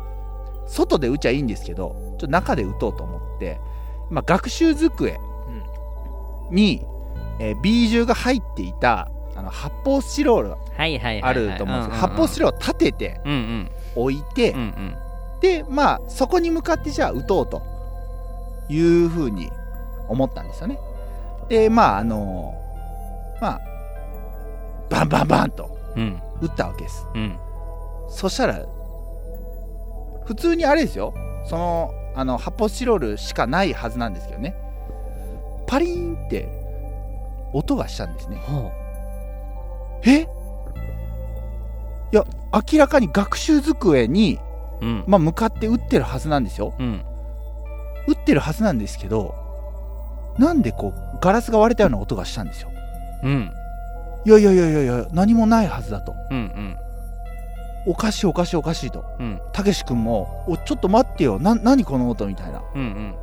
[0.67, 3.59] 外で撃ちゃいいんですけどちょっと中で撃とうと思って、
[4.11, 5.19] まあ、学習机
[6.53, 6.85] に、
[7.41, 10.55] えー B 銃が入っていたあの発泡スチロール
[11.25, 13.21] あると思うんですけど、発泡スチロールを立てて
[13.97, 14.97] 置いて、うんうん
[15.41, 17.63] でまあそこに向かってじゃあ撃とうと
[18.69, 19.51] いうふうに
[20.09, 20.79] 思ったんですよね。
[21.49, 22.55] でまああの
[23.41, 23.61] まあ
[24.89, 26.23] バンバンバンとうん。
[26.41, 27.07] 撃ったわけです。
[27.15, 27.37] うん。
[28.09, 28.65] そしたら
[30.25, 31.13] 普通にあれですよ。
[31.47, 34.55] そのあの発泡スチロールしかないはずなんですけどね
[35.73, 36.51] パリーンって
[37.55, 38.37] 音がしたんですね。
[38.37, 38.71] ほ
[40.05, 40.21] え？
[42.13, 44.39] いや明らかに学習机に、
[44.83, 45.05] ううん。
[45.07, 46.75] まあ、向かって撃ってるはずなんですよ。
[46.79, 47.03] うん。
[48.07, 49.35] 撃ってるはずなんですけど
[50.39, 52.69] なんでこうガラスが割れたような音がしたんですよ。
[53.23, 53.51] うん。
[54.27, 56.15] いやいやいやいやいや何もないはずだと。
[56.31, 56.77] うんうん。
[57.87, 59.07] おかしいおかしいおかしいと。
[59.19, 59.41] うん。
[59.55, 61.39] たけし君も「おちょっと待ってよ。
[61.39, 62.63] な何この音」みたいな。
[62.75, 63.15] うんうん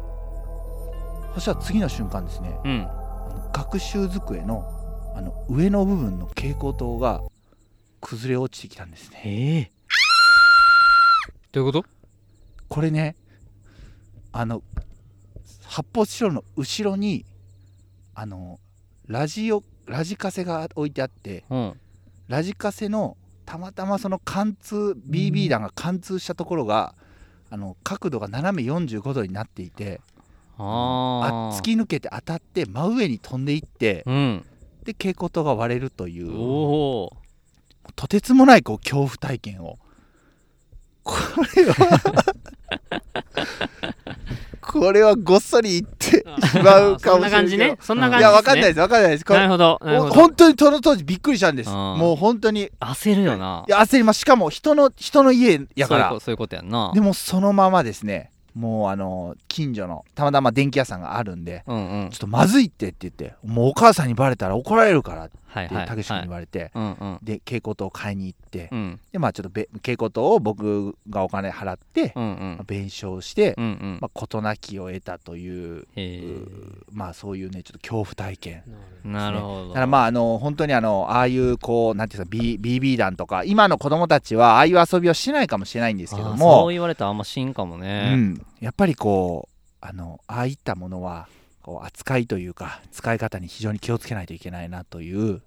[1.33, 2.87] そしたら次の瞬間ですねうん。
[3.53, 4.63] 学習机の
[5.15, 7.21] あの上の部分の蛍光灯が
[8.01, 9.21] 崩れ落ちてきたんですね。
[9.25, 9.71] ええ。
[11.51, 11.85] どういうこと？
[12.69, 13.15] これね
[14.31, 14.61] あの
[15.65, 17.25] 発泡スチロールの後ろに
[18.15, 18.59] あの
[19.07, 21.79] ラジオラジカセが置いてあってうん。
[22.27, 26.93] ラジカセのたまたまその貫通 BB 弾が貫通したところが
[27.49, 29.99] あの角度が斜め45度になっていて
[30.59, 34.45] あ突き抜けて当たって真上に飛んでいってうん。
[34.83, 36.29] で蛍光灯が割れるという。
[37.95, 39.77] とてつもないこう恐怖体験を。
[41.03, 41.15] こ
[41.55, 41.75] れは
[44.61, 47.77] これはごっそり言ってしまうかもしれない そんな感じね。
[47.81, 48.79] そんな感じいやわかんないです。
[48.79, 49.25] わかんないです。
[49.25, 49.79] これなるほど。
[50.11, 51.69] 本当にその当時びっくりしたんです。
[51.71, 52.63] もう本当に。
[52.63, 53.65] い焦るよな。
[53.67, 54.19] や焦ります。
[54.19, 56.09] しかも人の人の家やから。
[56.09, 56.91] そういうこそういうことやんな。
[56.93, 62.09] でもそのままですねもうあの近所のたまたま電気屋さんがあるんでうんうん。
[62.09, 67.19] ちょっとまずいってって言ってもうお母さんにバレたら怒られるからってはいはいたけし君にはい言われてうんうん。
[67.23, 68.99] で蛍光灯を買いに行ってうん。
[69.11, 73.97] でまあちょっとべ蛍光灯を僕がお金払ってうんうまあん弁償してうんうん。
[74.01, 76.23] まあ事なきを得たというへ
[76.91, 78.63] まあそういうねちょっと恐怖体験。
[79.05, 79.67] えなるほど。
[79.69, 91.27] だからまああの本当にあのああいうこうなんていうんですか B- BB 弾とか今の子供たちはああいう遊びをしないかもしれないんですけどもそう言われたらあんましんかもうねん、やっぱりこうあのああいったものは
[91.61, 95.41] こう扱いというか使い方に非常に気をつけないといけないなという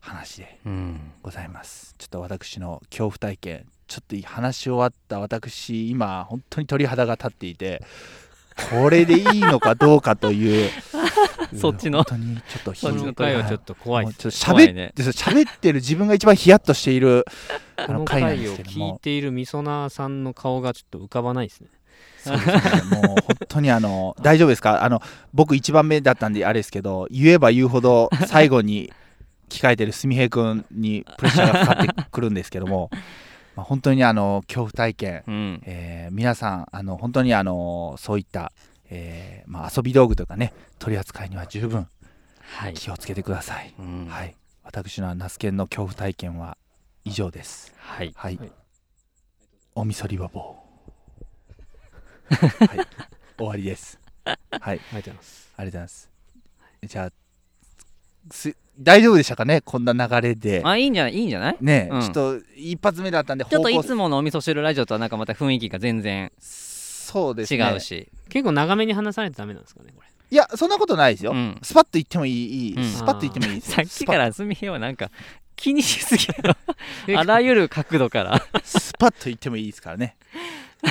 [0.00, 1.94] 話でうんございます。
[1.98, 7.82] ちょっと私の恐怖体験ちょっと話し終わった私今本当に鳥肌が立っていて
[8.70, 10.70] これでいいのかどうかという
[11.56, 14.92] そっちの本当にちょっとそっちのこの回はちょっと怖いちょっと喋っね
[15.42, 17.26] ってる自分が一番ヒヤッとしている
[17.76, 21.68] あこのの回なんで回を聞いすけどもているみそなさんの顔がちょっと浮かばないですね
[22.22, 22.46] そうです
[22.90, 22.96] ね。
[23.02, 24.82] もう本当にあの大丈夫ですか？
[24.84, 25.00] あの
[25.32, 28.92] 僕一番目だったんであれですけど言えば言うほど最後に
[29.48, 32.90] 控えてるすみへい君にプレッシャーがかかってくるんですけども
[33.54, 35.62] まあ本当にあの恐怖体験、うん。
[35.64, 38.52] えー皆さんあの本当にあのそういった、
[38.90, 41.86] えーまあ、遊び道具とかね取り扱いには十分
[42.58, 42.74] はい。
[42.74, 44.06] 気をつけてください、うん。
[44.10, 44.34] はい。
[44.62, 46.56] 私のナスケンの恐怖体験は
[47.04, 47.72] 以上です。
[47.78, 48.12] はい。
[48.14, 48.52] はい、はい。
[49.74, 50.44] おみそりばぼう
[52.32, 52.86] はい。
[53.36, 53.98] 終わりです。
[54.24, 54.36] はい。
[54.60, 55.50] ありがとうございます。
[55.56, 55.82] ありがとうござい。
[55.82, 56.10] ます。
[56.84, 57.12] じゃあ、
[58.30, 60.62] す大丈夫でしたかね、こんな流れで。
[60.64, 61.14] あいいんじゃない？
[61.14, 61.56] いいんじゃない？
[61.60, 62.00] ね、うん。
[62.00, 67.58] ちょっと一発目だったんで、ちょっといつものお味噌汁ラジオとはなんかまた雰囲気が全然そうですね。
[67.62, 68.08] 違うし。
[68.30, 70.08] 結構長めに話さないとダメなんですかねこれ。
[70.30, 71.32] いや、そんなことないですよ。
[71.32, 71.58] うん。
[71.62, 72.74] スパッと言ってもいい、いい。
[72.76, 72.84] うん。
[72.84, 73.76] スパッと言ってもいいですよ。
[73.76, 75.10] さっきからすみへはなんか
[75.56, 76.56] 気にしすぎやろ。
[77.08, 78.42] えあらゆる角度から。
[78.64, 80.16] スパッと言ってもいいですからね。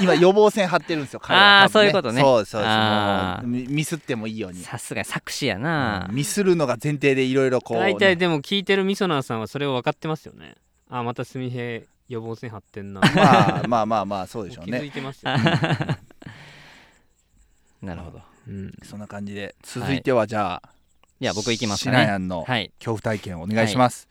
[0.02, 1.64] 今、予防線張ってるんですよ、彼は。
[1.64, 2.22] あー多分そういうことね。
[2.22, 3.46] そうそうですあー。
[3.46, 4.64] もうミミスってもいいように。
[4.64, 6.08] さすがに作詞やな。
[6.12, 10.56] ミスるのが前提でいろいろこう、大体ねでも聞いてるみそなさんはそれを分かってますよね。
[10.90, 13.02] あまたすみへ予防線張ってんな。
[13.16, 14.86] まあまあまあまあ、そうでしょう気づね。
[14.86, 15.32] いてますよ、
[17.82, 18.22] なるほど。
[18.48, 20.70] うん、そんな感じで、続いてはじゃあ、
[21.20, 21.92] じゃあ僕いきますね。
[21.94, 22.72] ナヤンのはい。
[22.80, 24.08] 恐怖体験をお願いします。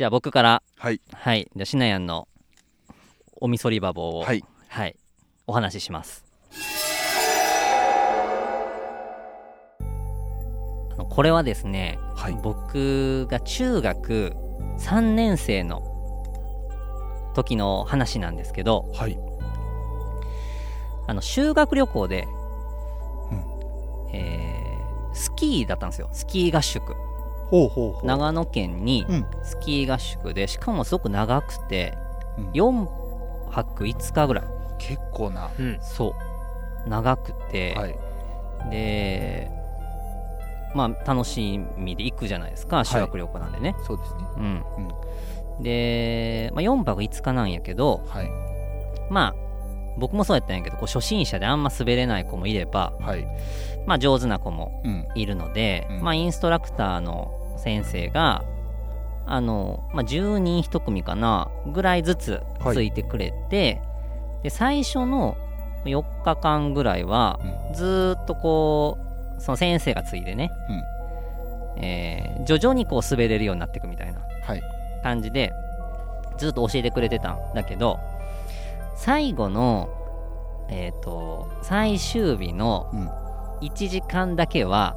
[0.00, 1.00] じゃあ僕からはい。
[1.12, 2.26] はいじゃあしなやんの
[3.38, 4.42] おみそりばぼうをはい。
[4.66, 4.96] はい、
[5.46, 6.24] お話しします
[9.78, 12.38] あのこれはですねはい。
[12.42, 14.32] 僕が中学
[14.78, 15.82] 3年生の
[17.34, 19.18] 時の話なんですけどはい。
[21.08, 22.26] あの修学旅行で、
[23.30, 26.94] うんえースキーだったんですよスキー合宿
[27.50, 28.06] ほうほうほう。
[28.06, 31.96] 長野県にうんスキー合宿でしかもすごく長くて
[32.38, 32.88] うん4
[33.50, 34.44] 泊5日ぐらい
[34.78, 35.50] 結構な。
[35.58, 36.14] うん、そ
[36.86, 37.96] う長くて、はい。
[38.70, 39.50] で
[40.74, 44.20] まあ楽しみで行くじゃないですか修学旅行なんでね、そうですね。
[44.36, 48.30] うん、で、まあ、4泊5日なんやけどはい。
[49.10, 49.34] まあ
[49.98, 53.26] 僕もそうやったんやけどこう初心者であんま滑れない子もいれば、はい。
[53.86, 55.08] まあ、上手な子もうん。
[55.14, 58.42] いるので、うんまあ、インストラクターの先生が
[59.26, 62.40] あの、まあ、10人1組かなぐらいずつ
[62.72, 63.80] ついてくれて、
[64.42, 65.36] で最初の
[65.84, 67.38] 4日間ぐらいは
[67.74, 68.98] ずーっとこ
[69.38, 70.50] うその先生がついてね、
[71.76, 74.62] えー徐々にこう滑れるようになっていくみたいなはい。
[75.02, 75.52] 感じで
[76.38, 77.98] ずっと教えてくれてたんだけど
[78.96, 79.88] 最後の
[80.70, 83.08] えっ、と最終日のうん。
[83.60, 84.96] 1時間だけは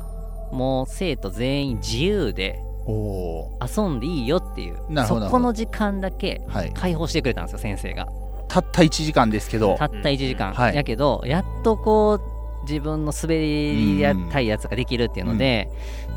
[0.54, 4.78] もう生徒全員自由で遊んでいいよっていう。
[5.08, 6.42] そこの時間だけ。
[6.76, 8.08] 解放してくれたんですよ先生が。
[8.48, 9.76] たった1時間ですけど。
[9.78, 10.76] たった1時間、はい。
[10.76, 12.20] やけどやっとこ
[12.62, 15.70] う自分の滑りやたいやつができるっていうので、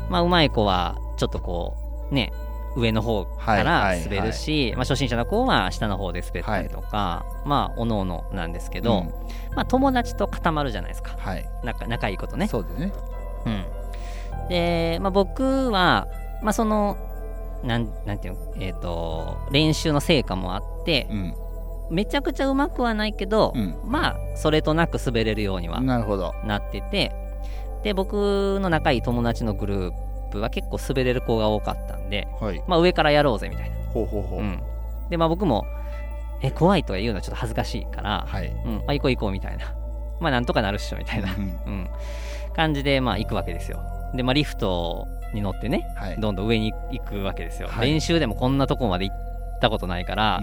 [0.09, 1.75] まあうまい子はちょっとこ
[2.11, 2.31] うね
[2.75, 9.07] 上の方から滑るし、まあ、初心者の子は下の方で滑ったりとか、まあおのおのなんですけど、うん。
[9.55, 11.15] まあ、友達と固まるじゃないですか。
[11.17, 11.45] はい。
[11.63, 12.47] 仲仲いいことね。
[12.47, 12.93] そうですね。
[13.45, 13.65] うん、
[14.49, 16.07] で、まあ、僕は、
[16.41, 16.97] まあ、その
[17.63, 21.33] なんなんていうの、えー、と練習の成果もあってうん。
[21.89, 23.77] めちゃくちゃうまくはないけど、うん。
[23.85, 26.33] まあそれとなく滑れるようにはなるほど。
[26.45, 27.13] なってて
[27.83, 32.61] で僕の仲いい友達のグループは結構滑れる子が多かったんで、はい。
[32.67, 34.61] まあ、上からやろうぜみたいな、ほうほうほう、うん、
[35.09, 35.65] でまあ僕も
[36.41, 38.47] え怖いとか言うのはちょっと恥ずかしいから、はい。
[38.47, 39.73] うん、あ行こう行こうみたいな。
[40.19, 41.33] まあなんとかなるっしょみたいな。
[41.33, 41.39] うん。
[41.39, 41.89] うん、
[42.53, 43.79] 感じでまあ行くわけですよ
[44.13, 46.19] でまあリフトに乗ってねはい。
[46.19, 47.89] どんどん上に行くわけですよ、はい。
[47.89, 50.41] 練習でもこんなとこまで行ったことないから、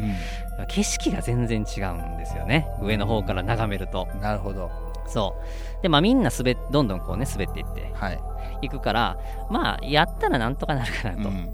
[0.69, 2.67] 景色が全然違うんですよね。
[2.83, 4.09] 上の方から眺めると。
[4.15, 4.21] うん。
[4.21, 4.71] なるほど。
[5.07, 5.35] そ
[5.79, 5.83] う。
[5.83, 8.19] でまあみんな滑っどんどんこうね滑っていってはい、
[8.63, 9.19] いくから
[9.51, 11.51] まあやったらなんとかなるかなとうん。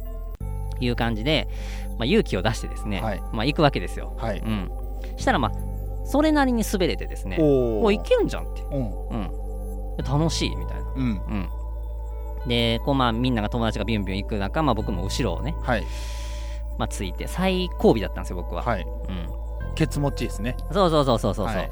[0.81, 1.47] いう感じで、
[1.99, 3.21] まあ、勇気を出してですね、はい。
[3.33, 4.15] まあ行くわけですよ。
[4.17, 4.71] はい、うん。
[5.17, 8.63] したらまあそれなりに滑れてですねおおいけるんじゃんって。
[8.63, 9.09] うん。
[9.11, 9.31] うん。
[9.99, 10.93] 楽しいみたいな。
[10.97, 11.01] うん。
[11.01, 11.49] うん。
[12.47, 15.85] で、こうまあみんなが友達がビュンビュン行く中、まあ僕も後ろをね、はい。
[16.79, 18.63] まあついて、最後尾だったんですよ、僕は。
[18.63, 18.83] はい。
[18.83, 19.75] うん。
[19.75, 20.57] ケツ持ちですね。
[20.73, 21.47] そうそうそうそうそう。
[21.47, 21.71] はい。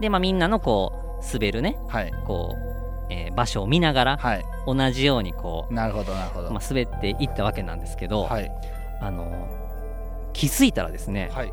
[0.00, 2.12] で、まあみんなのこう、滑るね、はい。
[2.26, 4.44] こう、えー場所を見ながら、はい。
[4.66, 8.50] 同じようにこなるほどなるほう、ど、まあ滑っていったわけなんですけど、はい。
[9.00, 9.48] あの、
[10.32, 11.52] 気づいたらですね、はい。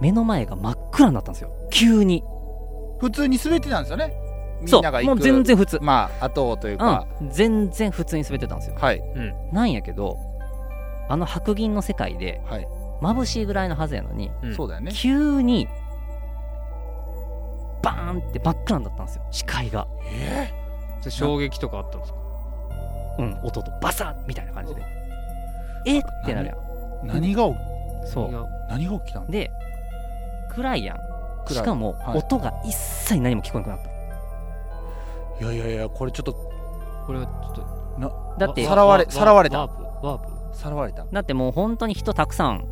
[0.00, 1.50] 目の前が真っ暗になったんですよ。
[1.70, 2.24] 急に。
[3.00, 4.14] 普通に滑ってたんですよね。
[4.24, 4.29] み
[4.66, 5.78] そう、んなが行くもう全然普通。
[5.80, 8.76] まあ後をというか、うん、全然普通に滑ってたんですよ。
[8.78, 9.02] はい。
[9.52, 10.18] なんやけど、
[11.08, 12.68] あの白銀の世界で、はい、
[13.00, 14.54] 眩しいぐらいのはずやのに、うん。
[14.54, 14.92] そうだよね。
[14.92, 15.68] 急に
[17.82, 19.22] バーンって真っ暗になったんですよ。
[19.30, 19.86] 視界が。
[20.12, 20.52] え
[21.00, 22.18] それ衝撃とかあったんですか？
[23.18, 24.82] うん音とバサッみたいな感じで。
[25.86, 26.56] えってなるやん。
[26.56, 26.58] ー、
[27.06, 27.54] 何が起
[28.06, 28.30] そう。
[28.68, 28.98] 何が？
[29.00, 29.50] 起きたんだで
[30.52, 30.98] 暗いやん。
[31.48, 32.18] しかも、はい。
[32.18, 33.89] 音が一切何も聞こえなくなった
[35.40, 39.60] いやいやいやこれちょっとこれはちょっとだってさらわれワさらわれた。
[39.60, 40.56] ワープワープ？
[40.56, 41.04] さらわれた。
[41.04, 42.66] だってもう本当に人たくさん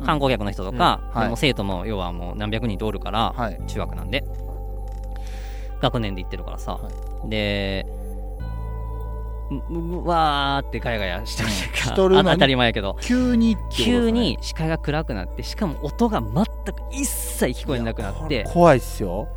[0.00, 0.06] うん。
[0.06, 1.18] 観光客の人とか、うん。
[1.18, 1.24] はい。
[1.24, 3.60] でも生徒も要はもう何百人とおるから、はい。
[3.66, 4.24] 中学なんで。
[5.80, 6.90] 学年で行ってるからさ、は
[7.28, 7.86] で
[9.50, 12.28] ううわーってガヤガヤしてるしかとるのに？
[12.30, 12.96] あ当たり前やけど。
[13.02, 13.86] 急にってことですね。
[13.86, 16.46] 急に視界が暗くなってしかも音が全く
[16.90, 18.34] 一切聞こえなくなって。
[18.34, 19.28] いやこれ怖いっすよ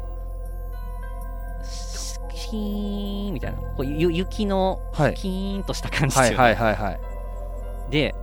[2.38, 5.16] シーンみたいなこうゆ雪のはい。
[5.16, 7.00] キーンとした感じはいですよねはいはいはい。
[7.92, 8.14] で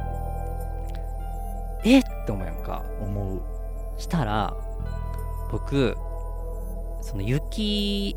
[1.84, 2.82] えって思うやんか。
[3.02, 3.40] 思う。
[3.98, 4.56] したら
[5.50, 5.96] 僕
[7.02, 8.16] その雪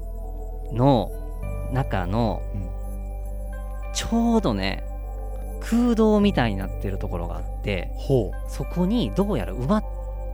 [0.72, 1.12] の
[1.72, 2.68] 中の、うん
[3.94, 4.84] ちょうどね
[5.60, 9.84] 空洞みたいになってるところがあってほそこにどうやら埋まっ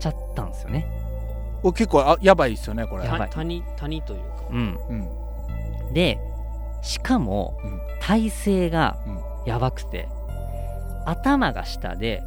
[0.02, 0.86] ちゃったんですよね。
[1.64, 3.08] 結構あやばいっすよねこれ。
[3.08, 4.28] 谷谷というか。
[4.50, 4.80] うん。
[4.90, 5.23] うん
[5.94, 6.20] で
[6.82, 7.80] しかも、うん。
[8.02, 9.20] 体勢がうん。
[9.46, 10.08] やばくて、
[11.06, 12.24] 頭が下で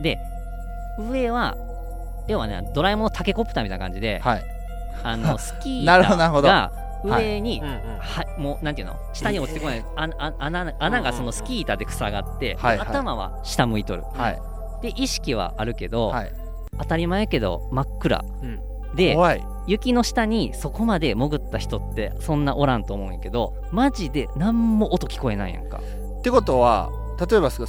[0.00, 0.18] で
[0.98, 1.56] 上は
[2.28, 4.44] 要はねドラえもんのタケコプターみたいな感じで、はい。
[5.02, 6.72] あの スキーが
[7.04, 8.96] 上に、うんうんはもうなんていうの？
[9.12, 12.88] 下に落ちてこない、ああ穴穴がそのスキー板で塞がって、はいはい。
[12.88, 14.40] 頭は下向いとる、はい。
[14.82, 16.32] で意識はあるけど、はい。
[16.78, 18.24] 当たり前やけど真っ暗。
[18.42, 18.60] うん
[18.94, 19.16] で
[19.66, 25.80] 雪の下にそこまで潜った人ってそんなおらんと思うんやけどマジで何も音聞こえないやんか。
[26.18, 27.68] ってことは例えば助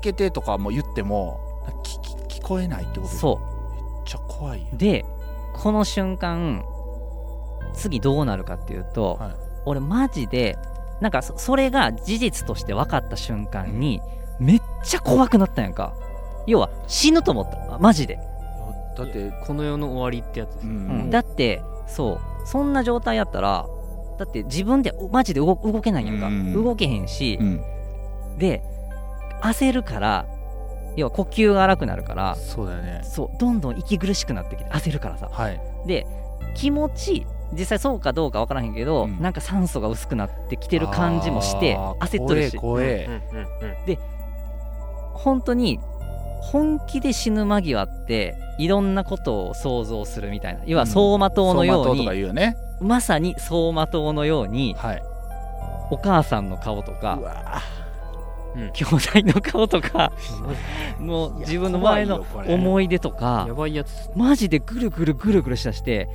[0.00, 1.40] けてとかも言っても
[2.28, 3.74] 聞こえないってことそう。
[3.74, 5.04] めっちゃ怖いよで
[5.54, 6.64] この瞬間
[7.74, 9.32] 次どうなるかっていうと、はい。
[9.66, 10.58] 俺マジで
[11.00, 14.00] なんかそそれが事実として分かった瞬間に、
[14.38, 15.94] めっちゃ怖くなったんやんか。
[16.46, 17.78] 要は死ぬと思った。
[17.78, 18.18] マジで、
[19.04, 20.66] だってこの世の終わりってやつです。
[20.66, 21.06] うねうん。
[21.06, 22.46] んだってそう。
[22.46, 23.66] そんな状態やったら
[24.18, 26.52] だって自分でマジで動動けないやんか、うん。
[26.52, 27.60] 動けへんしう、ん。
[28.38, 28.62] で
[29.42, 30.26] 焦るから
[30.96, 33.00] 要は呼吸が荒くなるからそうだよね。
[33.02, 35.28] そうどんどん息苦しくなってきて焦るからさ。
[35.30, 35.60] はい。
[35.86, 36.06] で
[36.54, 39.20] 気持ち実際そうかどうか分からへんけど、うん。
[39.20, 42.56] なんか酸素が薄くなってきてる感じもして焦っとるし。
[42.56, 43.44] 怖えうんうん。
[43.44, 43.98] うん
[45.20, 45.78] 本当に
[46.40, 50.60] 本気で死ぬ間際っていろんなことを想像するみたいな。
[50.66, 52.56] 要は走馬灯のように、走馬灯とか言うよね。
[52.80, 55.02] まさに走馬灯のようにはい
[55.90, 57.60] お母さんの顔とうかわ
[58.54, 60.12] 兄弟の顔とか
[60.98, 64.10] もう自分の前の思い出とかやばいやつ。
[64.16, 66.08] マジでぐるぐるぐるぐるしだして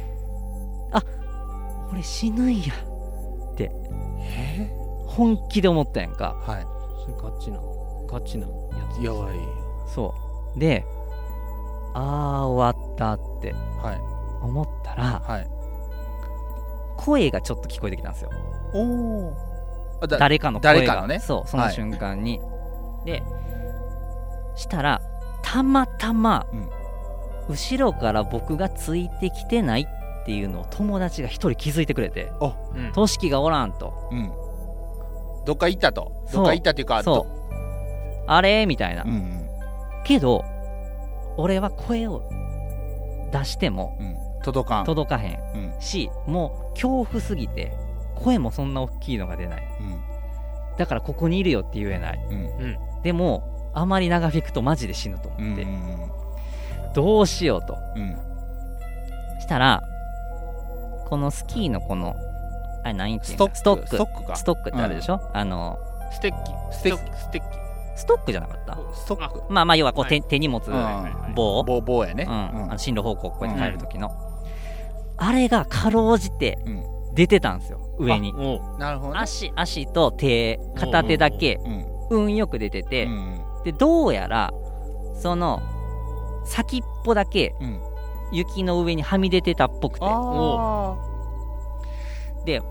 [0.91, 1.03] あ
[1.91, 2.73] 俺死ぬんや。
[3.59, 3.69] え？
[5.05, 6.35] 本気で思ったやんか。
[6.41, 6.65] はい。
[7.03, 7.59] それガチな
[8.07, 8.53] ガチなや
[8.93, 9.37] つやばい
[9.95, 10.13] そ
[10.55, 10.59] う。
[10.59, 10.85] で
[11.93, 14.45] あー終わったってはい。
[14.45, 15.47] 思ったらはい。
[16.97, 18.31] 声がちょっと聞こえてきたんですよ。
[18.73, 19.33] お
[20.01, 20.73] おだ誰かの声が。
[20.73, 21.19] 誰かのね。
[21.19, 21.73] そうそのはい。
[21.73, 22.41] 瞬間に、
[23.05, 23.23] で
[24.55, 25.01] したら
[25.41, 26.69] たまたま、うん。
[27.47, 32.31] 後ろから僕がついてきてないっていうのを友達が一人気づいてくれて
[32.75, 32.91] うん。
[32.91, 33.93] としきがおらんと。
[34.11, 34.31] うん。
[35.45, 36.11] どっか行ったと。
[36.33, 38.25] どっか行ったっていうかそう。
[38.27, 38.65] あれ？
[38.65, 39.44] みたいな、ううん
[40.05, 40.45] けど
[41.37, 42.21] 俺は声を
[43.31, 43.97] 出しても
[44.43, 44.85] 届かん。
[44.85, 45.73] 届かへん。
[45.73, 45.81] うん。
[45.81, 47.73] しもう恐怖すぎて
[48.15, 49.63] 声もそんな大きいのが出ない。
[49.81, 50.01] うん。
[50.77, 52.17] だからここにいるよって言えない。
[52.29, 52.77] うん。
[53.03, 56.11] でもあまり長引くとマジで死ぬとうん思って、うん
[56.93, 57.77] どうしようと。
[57.95, 58.15] うん。
[59.41, 59.81] したら
[61.09, 62.15] このスキーのこの
[62.83, 63.57] あれ何てストック。
[63.57, 63.87] ストック。
[63.87, 64.35] ストックか。
[64.37, 65.77] ストックってあるでしょ、あの
[66.13, 66.51] ステッキ。
[66.71, 67.17] ステッキ。
[67.17, 67.64] ステッキ
[67.95, 68.77] ストックじゃなかった？
[68.93, 69.43] ストック。
[69.53, 70.23] まあまあ要はこう手,、はい。
[70.23, 71.33] 手に持つうん。
[71.35, 72.25] 棒、棒棒やね。
[72.27, 72.31] うん。
[72.31, 74.11] あの進路方向こうやってうん帰る時の、
[75.17, 76.83] あれがかろうじてうん。
[77.15, 78.33] 出てたんですよ上に。
[78.77, 79.19] なるほどね。
[79.19, 81.85] 足足と手片手だけうん。
[82.09, 83.41] 運よく出てて、うん。
[83.63, 84.51] でどうやら
[85.21, 85.61] その
[86.45, 87.81] 先っぽだけうん。
[88.33, 90.05] 雪の上にはみ出てたっぽくて。
[90.05, 90.97] あ
[92.45, 92.61] で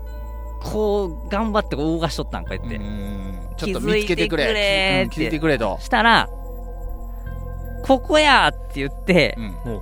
[0.63, 4.45] こう頑張って動かしとったんこうやって、ーうんちょっと見つけてくれ。
[4.45, 5.03] 気づいてくれーって。
[5.03, 5.77] うん気づいてくれと。
[5.81, 6.29] したら
[7.83, 9.41] ここやって言ってう
[9.71, 9.79] ん。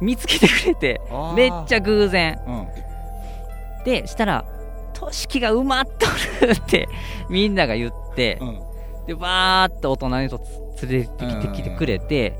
[0.00, 1.00] 見つけてくれて
[1.34, 2.38] めっちゃ偶然。
[2.46, 3.84] うん。
[3.84, 4.44] でしたら
[4.94, 6.06] 「としきが埋まっと
[6.46, 6.88] る」って
[7.28, 8.60] みんなが言ってうん。
[9.06, 10.38] でバーって大人の人
[10.76, 12.34] つ連れてきてきてくれて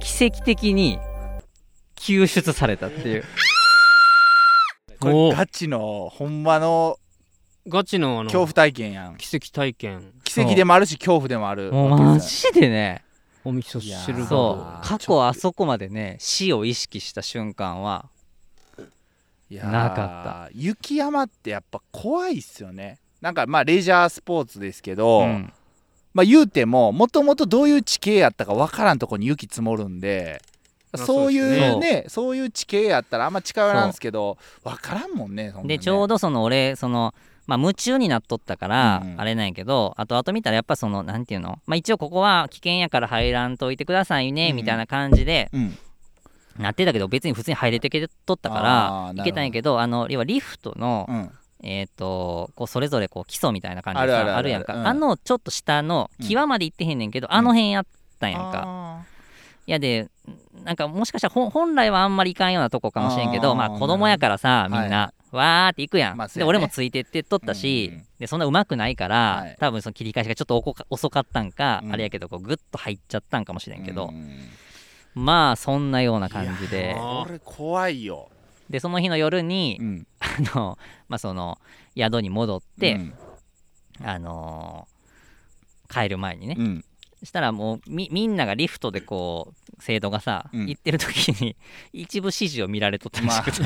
[0.00, 0.98] 奇跡的に
[1.94, 3.24] 救出されたっていう。
[5.00, 6.98] これガチのほんまの
[7.68, 9.16] ガチのあの恐怖体験やん。
[9.16, 10.12] 奇跡体験。
[10.24, 11.72] 奇跡でもあるし恐怖でもある。
[11.72, 11.98] もう。
[11.98, 13.04] マジでね。
[13.44, 14.26] お味噌汁が。
[14.26, 14.86] そう。
[14.86, 18.06] 過去あそこまでね死を意識した瞬間は
[19.50, 20.50] いやーなかった。
[20.54, 22.98] 雪山ってやっぱ怖いっすよね。
[23.20, 25.52] なんかまあレジャースポーツですけど、うん。
[26.12, 30.42] まあ言うてももともとどういう地形やったかわからんとこに雪積もるんで
[30.90, 32.04] あそういうそうね。
[32.08, 35.62] そういう地形やったらあんま近寄らんすけどわからんもんねね。
[35.64, 37.14] でちょうどその俺その
[37.50, 41.58] まあ夢中になっとったからうんあれなんやけどあとあと見たらやっぱそのなんていうの？
[41.66, 44.56] まあ一応ここは危険やから入らんといてくださいねうん。
[44.56, 45.76] みたいな感じでうん。
[46.58, 51.30] なってたけど別に普通に入れてけとったからいけたんやけどあの要はリフトのうん。
[51.62, 54.74] えっとこうそれぞれこう基礎みたいな感じであるやんか。
[54.74, 54.86] うん。
[54.86, 57.86] あのちょっと下の際まで行ってへんねんけどあの辺やっ
[58.20, 58.62] たんやんか。
[58.64, 59.02] あ
[59.66, 60.08] いやで
[60.64, 66.32] なんかもしかしたら本来はあんまりいかんようなとこかもしれんけどまあ子供やからさみんはいな、わーって行くやん、まあね。
[66.36, 69.56] で俺もついてってっとったし、うんうんでそんな上手くないから、はい。
[69.58, 71.92] 多分その切り返しがちょっと遅かったんか、うん。
[71.92, 74.38] あれやけどこうグッと入っちゃったんかもしれんけど、うん
[75.14, 76.96] まあそんなような感じで。
[77.44, 78.28] 怖いよ、
[78.68, 81.58] でその日の夜に、うん、あのまあその
[81.96, 83.14] 宿に戻って、うん。
[84.04, 85.00] あのー
[85.92, 86.84] 帰る前にね、うん
[87.22, 90.66] したらもうみみんながリフトでこう生徒がさ、うん。
[90.66, 91.56] 行ってる時に
[91.92, 93.62] 一部指示を見られとったらまあしくて、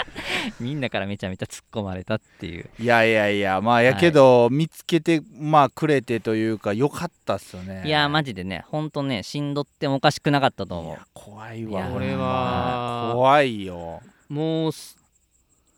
[0.60, 2.70] みんなからめちゃめちゃ突っ込まれたっていう。
[2.78, 7.82] いやいやいやまあやけど、見つけてまあくれてというかよかったっすよね。
[7.86, 10.92] いやーマジでねほんとねしんどってもおかしくなかったと思う。
[10.92, 14.02] いや怖いいやわこれは怖いよ。
[14.28, 14.96] もうす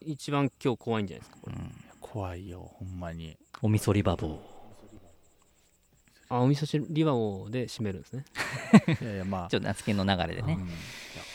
[0.01, 1.57] 一番今日怖いんじゃないですかこれ。
[1.57, 1.75] うん。
[2.01, 3.37] 怖いよほんまに。
[3.61, 4.58] おみそリバボー
[6.31, 8.25] あお味噌汁リバオで締めるんですね。
[9.01, 9.49] いやいやまあ。
[9.49, 10.59] ちょっと夏希の流れでね。
[10.59, 10.67] うん。
[10.67, 10.73] いや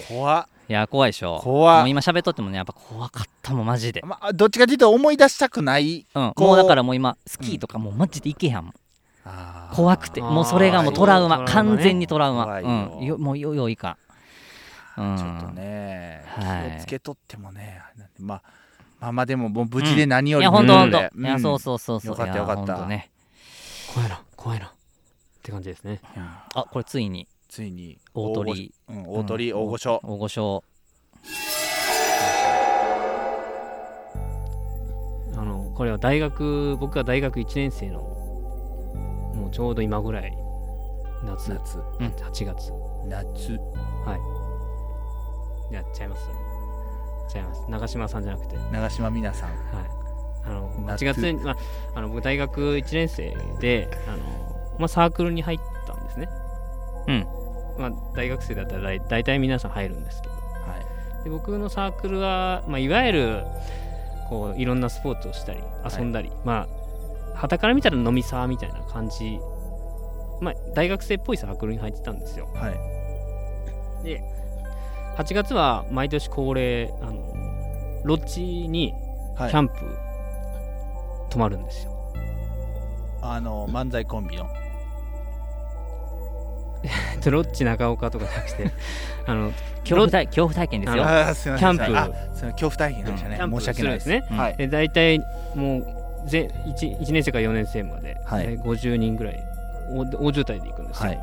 [0.07, 0.47] 怖っ。
[0.69, 1.39] いや怖いでしょ。
[1.43, 1.79] 怖っ。
[1.79, 4.01] もう今喋っとってもねやっぱ怖かったもんマジで。
[4.05, 6.33] まあどっちかというと思い出したくないうん。
[6.35, 8.73] こうもうだからもう今スキーとかもうマジで行けへんもん。
[9.73, 10.21] 怖くて。
[10.21, 11.43] もうそれがもうトラウマ。
[11.45, 12.59] 完全にトラウマ。
[12.59, 13.03] うん。
[13.03, 13.97] よもうよよいか。
[14.97, 15.17] んうん。
[15.17, 16.71] ちょっとね、はい。
[16.71, 17.81] 気をつけとってもね。
[18.19, 18.41] まあ
[18.99, 21.25] まあまあでももう無事で何よりいやもほんとほんとうん。
[21.25, 22.11] いやそうそうそうそう。
[22.11, 22.75] よかったよかった。
[22.75, 24.71] 怖いな怖いな
[25.43, 25.99] って感じですね。
[26.15, 27.27] あこれついに。
[27.49, 27.99] ついに。
[28.13, 28.73] 大鳥。
[28.87, 28.95] 大御所。
[28.95, 29.57] うん大鳥うん。
[29.57, 30.01] 大御所。
[30.01, 30.63] 大御所。
[35.35, 37.99] あのこれは大学僕が大学1年生の
[39.35, 40.33] もうちょうど今ぐらい。
[41.25, 41.51] 夏。
[41.51, 41.77] 夏。
[41.99, 42.71] 8月。
[43.09, 43.59] 夏。
[45.73, 46.29] やっちゃいます。
[47.27, 47.65] ちゃいます。
[47.69, 48.55] 長嶋さんじゃなくて。
[48.55, 49.49] はい長島皆さん。
[50.45, 51.03] あの夏。
[51.03, 51.55] 8月に、まあ、
[51.95, 54.42] あの僕大学1年生であの、
[54.79, 56.29] まあ、サークルに入ったんですね。
[57.07, 57.27] うん。
[57.77, 60.33] まあ、大学生だったら大大体皆さん入るんですけど。
[60.33, 60.39] は
[61.21, 61.23] い。
[61.23, 63.43] で僕のサークルは、まあ、いわゆる
[64.29, 65.59] こういろんなスポーツをしたり
[65.89, 66.67] 遊んだり、ま
[67.33, 69.39] あ旗から見たら飲みサーみたいな感じ。
[70.41, 72.47] まあ、大学生っぽいサークルに入ってたんですよ。
[72.53, 72.73] はい。
[74.03, 74.21] で
[75.17, 78.93] 8月は毎年恒例あのロッジに
[79.35, 79.51] はい。
[79.51, 79.73] キャンプ
[81.29, 81.92] 泊まるんですよ、
[83.25, 84.47] あの漫才コンビの。
[87.23, 88.71] でロッジ中岡とかじゃなくて
[89.25, 91.03] あの恐怖体恐怖体験ですよ。
[91.03, 91.83] ああーすいまキャンプ。
[91.83, 94.09] 恐怖体験でしたね、キャンプ申し訳ないです。
[94.09, 94.23] ね。
[94.29, 94.57] はい。
[94.57, 95.19] で大体
[95.55, 95.85] もう
[96.25, 98.45] 全 1, 1年生から4年生まで、はい。
[98.45, 99.39] えー50人ぐらい
[99.93, 101.19] 大大渋滞で行くんですよ、はい。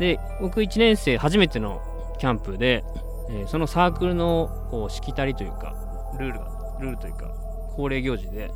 [0.00, 1.80] で僕1年生初めての
[2.18, 2.82] キャンプで、
[3.30, 5.74] えーそのサークルのこうしきたりというか
[6.18, 6.46] ルールが
[6.80, 7.26] ルールというか
[7.76, 8.50] 恒例行事で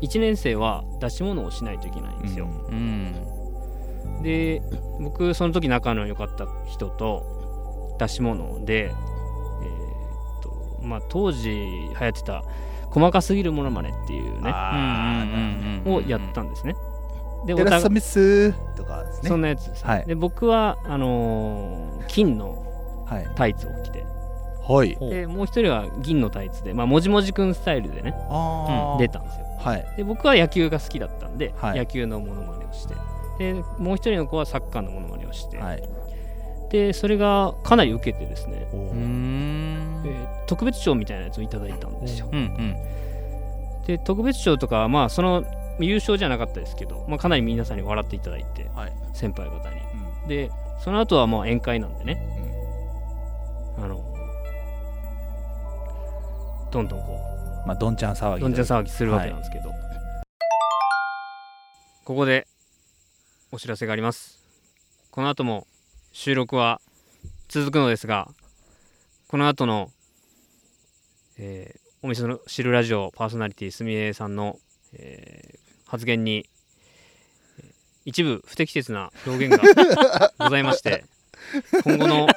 [0.00, 3.14] 1年生は出し物をしないといけないんですよ、うん。
[4.22, 4.62] で
[5.00, 12.42] 僕その時仲の良かった人と出し物でえーっとまあ当時流行ってた
[12.90, 14.50] 細かすぎるものまねっていうね
[15.86, 16.74] をやったんですね。
[17.46, 19.28] でお互いサミスとかですね。
[19.28, 20.06] そんなやつです、はい。
[20.06, 22.64] で僕はあのー金の
[23.06, 23.28] はい。
[23.36, 24.04] タイツを着て。
[24.66, 24.96] はい。
[24.96, 28.98] でもう一人は銀のタイツで、まあ、もじもじくんスタイルでねあー。
[28.98, 29.86] 出たんですよはい。
[29.96, 31.78] で僕は野球が好きだったんで、はい。
[31.78, 32.94] 野球のものまねをして。
[33.38, 35.82] でもう一人の子はサッカーのものまねをして、はい。
[36.70, 38.80] でそれがかなり受けてですね、おー。
[38.90, 40.02] うーん。
[40.06, 42.28] えー特別賞みたいなやつをいただいたんですよ。
[42.32, 42.76] うんうん。
[43.86, 45.44] で特別賞とかはまあその
[45.78, 48.92] 優勝じゃなかったですけど、まあ、かなり皆さんに笑っていただいてはい。
[49.12, 49.76] 先輩方に。
[50.22, 50.28] うん。
[50.28, 50.50] で
[50.82, 52.18] その後はまあ宴会なんでね。
[53.76, 54.02] あの
[56.70, 57.20] どんどんこ
[57.68, 58.40] まあどんちゃん騒ぎう。
[58.40, 59.74] どんちゃん騒ぎするわけなんですけど、
[62.06, 62.46] ここで
[63.52, 64.38] お知らせがあります。
[65.10, 65.66] この後も
[66.12, 66.80] 収録は
[67.48, 68.28] 続くのですが
[69.26, 69.90] この後の、
[71.38, 74.56] えーお店の知るラジオパーソナリティすみえさんの、
[74.94, 75.58] えー
[75.90, 76.48] 発言に
[77.58, 77.72] えー
[78.06, 81.04] 一部不適切な表現がございまして
[81.84, 82.28] 今後の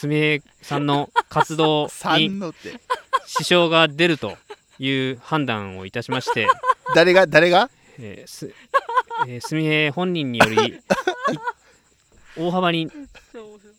[0.00, 2.80] すみえさんの活動に3のって。
[3.26, 4.38] 支障が出ると
[4.78, 6.48] いう判断をいたしまして、
[6.96, 7.70] 誰が誰が？
[7.98, 8.50] えーす
[9.28, 10.80] えーすみへ本人によりい
[12.34, 12.90] 大幅に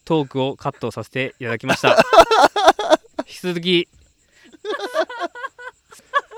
[0.05, 1.97] トークをカットさせていただきました。
[3.21, 3.87] 引き続き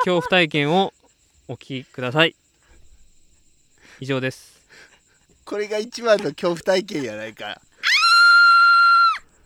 [0.05, 0.93] 恐怖体験を
[1.49, 2.37] お聞きください。
[3.99, 4.61] 以上です。
[5.43, 7.59] これが一番の恐怖体験やないか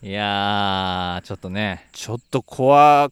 [0.03, 1.87] いやーちょっとね。
[1.91, 3.09] ちょっと怖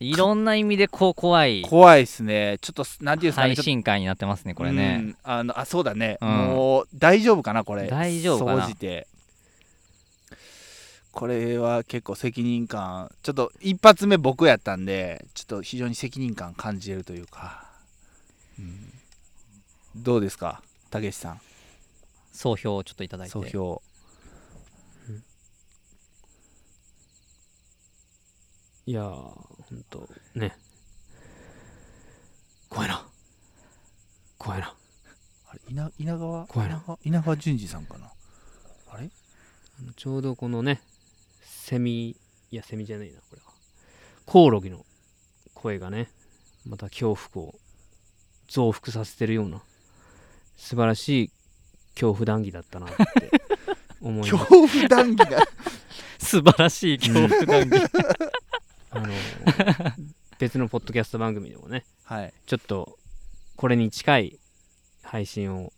[0.00, 1.62] いろんな意味でこう怖い。
[1.62, 2.56] 怖いですね。
[2.60, 3.48] ちょっとなんていうんですかね。
[3.48, 6.28] 配ちょっと信会になってますねこれうねんあのあそうだね、うん。
[6.28, 7.88] もう大丈夫かなこれ。
[7.88, 8.62] 大丈夫かな？
[8.62, 9.06] 総じて
[11.12, 17.66] これは結構責任感ちょっと一発目僕やったんでちょっと非常に責任感感じれるというか、
[18.58, 18.92] うん。
[19.96, 21.40] どうですかたけしさん？
[22.32, 23.32] 総評をちょっといただいて。
[23.32, 23.82] 総評
[28.88, 29.36] いやーほ
[29.70, 30.56] んとね。
[32.70, 33.06] 怖いな。
[34.38, 34.74] 怖いな。
[35.50, 36.46] あれ稲稲川？
[36.46, 36.76] 怖いな。
[36.76, 36.98] 稲川？
[37.04, 38.10] 稲川淳二さんかな？
[38.90, 39.10] あれ？
[39.94, 40.80] ちょうどこのね
[41.42, 42.16] セミ
[42.50, 43.52] いやセミじゃないなこれは。
[44.24, 44.86] コオロギの
[45.52, 46.08] 声がね
[46.66, 47.54] また恐怖を
[48.46, 49.60] 増幅させてるような
[50.56, 51.30] 素晴らしい
[51.94, 53.04] 恐怖談義だったなって
[54.00, 54.46] 思います。
[54.48, 55.46] 恐怖談義が
[56.18, 57.82] 素晴らしい恐怖談義
[58.90, 59.08] あの
[60.38, 62.32] 別のポッドキャスト番組でもねはい。
[62.46, 62.98] ちょっと
[63.56, 64.38] これに近い
[65.02, 65.72] 配信を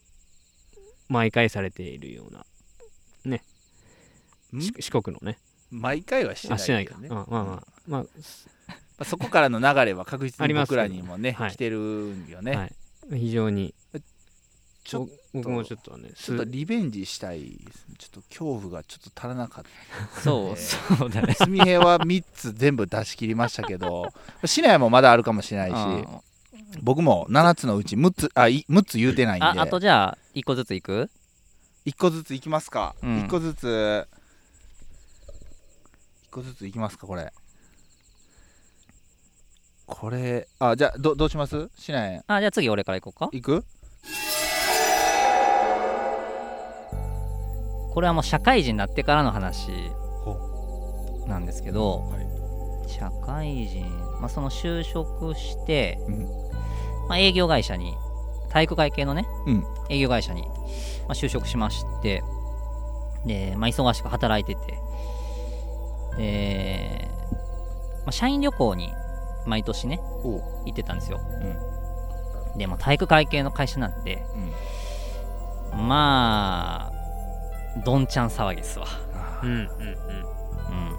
[1.08, 2.44] 毎回されているような
[3.36, 4.60] ん？
[4.60, 5.38] し四国のね。
[5.70, 8.06] 毎回はしてないあしてないか、まあまあまあ ま
[8.98, 11.52] あそこからの流れは確実に僕らにもねはい。
[11.52, 12.74] 来てるんよね、はい、
[13.18, 13.74] 非常に
[14.82, 17.94] ちょっ僕もちょっとねちょっとリベンジしたいですね。
[17.98, 19.64] ちょっと恐怖がちょっと足らなかっ
[20.14, 20.20] た。
[20.20, 21.34] そうそうだね。
[21.34, 24.12] すみへは3つ全部出し切りましたけど
[24.44, 26.20] 市内もまだあるかもしれないしうん
[26.82, 29.46] 僕も7つのうち6つあい6つ言うてないんで。
[29.46, 31.10] ああとじゃあ1個ずついく
[31.86, 33.22] ？1個ずついきますか、うん。
[33.24, 34.06] 1個ずつ1
[36.30, 37.32] 個ずついきますかこれ。
[39.86, 41.68] これあじゃあどどうします？
[41.76, 43.28] 市内あじゃあ次俺からいこうか。
[43.32, 43.64] 行く？
[47.92, 49.70] これはもう社会人になってからの話
[50.24, 50.36] ほ
[51.26, 52.26] なんですけど、はい。
[52.88, 53.84] 社会人、
[54.20, 56.24] まあ、その就職して、うん。
[57.08, 57.94] まあ、営業会社に
[58.48, 59.64] 体育会系のね、うん。
[59.88, 60.48] 営業会社に、ま
[61.10, 62.22] あ、就職しまして
[63.26, 64.78] で、まあ、忙しく働いてて
[66.16, 67.08] で、
[68.04, 68.92] まあ、社員旅行に
[69.46, 71.20] 毎年ね行ってたんですよ、
[72.56, 74.24] で、まあ、体育会系の会社なんで、
[75.72, 75.88] うん。
[75.88, 76.99] まあ
[77.84, 78.86] どんちゃん騒ぎっすわ、
[79.42, 79.66] うんうんうん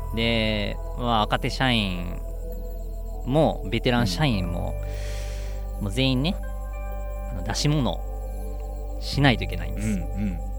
[0.10, 2.20] うん、で、まあ、若手社員
[3.26, 4.74] もベテラン社員も,、
[5.82, 6.36] もう全員ね
[7.46, 10.52] 出し物をしないといけないんです、うん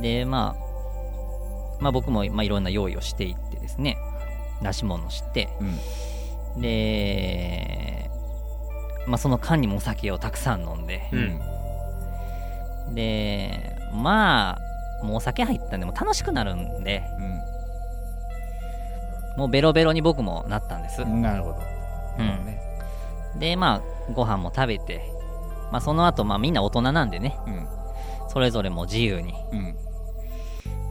[0.00, 3.98] で、まあ、まあ僕も、まあ、いろんな用意をしていってですね
[4.62, 5.48] 出し物をして。
[6.56, 6.60] うん。
[6.60, 8.10] で、
[9.06, 12.94] まあ、その間にもお酒をたくさん飲んで、うん。
[12.94, 14.58] でま
[15.02, 17.02] あもうお酒入ったんでもう楽しくなるんで
[19.36, 21.22] もうベロベロに僕もなったんです、うん。
[21.22, 21.58] なるほど
[22.18, 22.60] うんね。
[23.38, 25.02] でまあご飯も食べて、
[25.70, 27.38] まあ、その後まあみんな大人なんでね。
[27.46, 27.68] うん。
[28.28, 29.76] それぞれもう自由に、うん。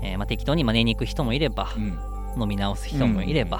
[0.02, 2.42] えーまあ、適当にまあ寝に行く人もいれば、うん。
[2.42, 3.60] 飲み直す人もいれば、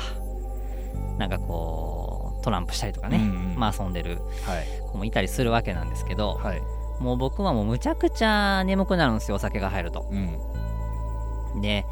[1.18, 3.60] なんかこうトランプしたりとかね、うんうん。
[3.60, 4.66] まあ遊んでるはい。
[4.92, 6.62] 子もいたりするわけなんですけど、はい
[7.00, 10.06] もう僕はもうむちゃくちゃ眠くなるんですよお酒が入ると。
[10.10, 11.62] うん。
[11.62, 11.86] で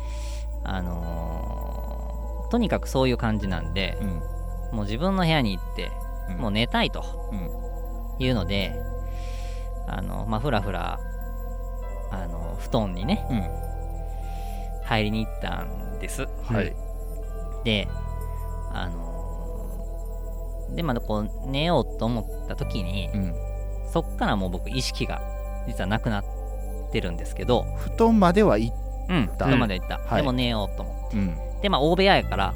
[0.63, 4.07] あのーとにかくそういう感じなんでうん。
[4.77, 5.91] もう自分の部屋に行って
[6.29, 6.37] うん。
[6.37, 7.49] もう寝たいとうん。
[8.23, 8.73] いうので
[9.87, 10.99] あのまあふらふら
[12.11, 14.85] あの布団にねうん。
[14.85, 16.27] 入りに行ったんです。
[16.43, 16.75] はい。
[17.63, 17.87] で
[18.71, 23.35] あのーでまだこう寝ようと思った時にうん
[23.95, 25.21] そっからもう僕意識が
[25.67, 26.25] 実はなくなっ
[26.91, 28.73] てるんですけど布団まではい
[29.07, 30.17] うんたそこまで行った、はい。
[30.17, 31.17] でも寝ようと思って。
[31.17, 31.37] うん。
[31.61, 32.53] でまあ大部屋やから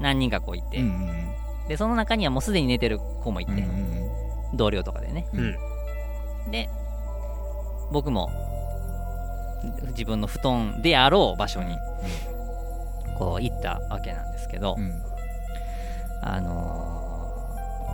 [0.00, 1.34] 何人かこういて、うんうん
[1.68, 5.28] でその中にはもうすでに寝てる子もいて、うんうん同僚とかでね。
[5.34, 6.50] うん。
[6.50, 6.70] で
[7.92, 8.30] 僕も
[9.88, 11.76] 自分の布団であろう場所に
[13.18, 15.02] こう行ったわけなんですけど、うん。
[16.22, 16.96] あの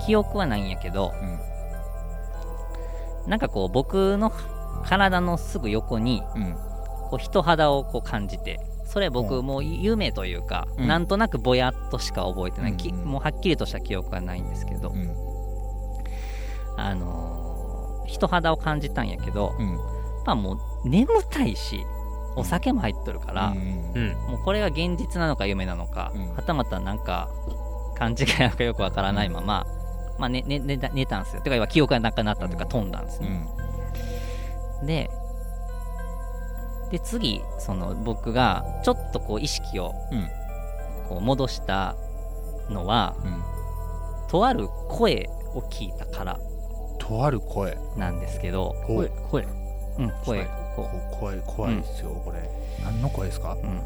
[0.00, 1.55] ー記憶はないんやけどうん
[3.26, 4.32] なんかこう僕の
[4.84, 6.56] 体のすぐ横にうん。
[7.08, 10.88] こう人肌をこう感じてそれう僕もう夢というか、うん。
[10.88, 13.04] なんとなくぼやっとしか覚えてない、きうんうん。
[13.06, 15.14] もうはっきりとした記憶はないんですけど、うん。
[16.76, 17.46] あのー
[18.06, 19.76] 人肌を感じたんやけど、うん。
[20.24, 20.54] まあも
[20.84, 21.84] う眠たいし
[22.36, 26.34] お酒も入っとるから、もうこれが現実なのか夢なのか、うん。
[26.34, 27.28] はたまたなんか
[27.96, 29.66] 勘違いなのかよくわからないまま、
[30.18, 31.42] まあねね寝た寝たんですよ。
[31.42, 33.46] てか今記憶がなくなったというか飛んだんですね、
[34.82, 34.86] うん。
[34.86, 35.10] で
[36.90, 40.28] で次その僕がちょっとこう意識をうん。
[41.08, 41.94] こう戻した
[42.68, 43.42] のはうん。
[44.28, 46.38] とある声を聞いたから。
[46.98, 47.78] とある声？
[47.96, 49.08] なんですけど、声？
[49.30, 49.44] 声。
[49.98, 50.38] うん、声。
[50.40, 52.50] はいここ怖い怖いですよこれ。
[52.84, 53.54] 何の声ですか？
[53.54, 53.80] う、うん、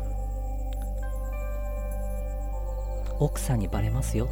[3.21, 4.29] 奥さんにバレますよ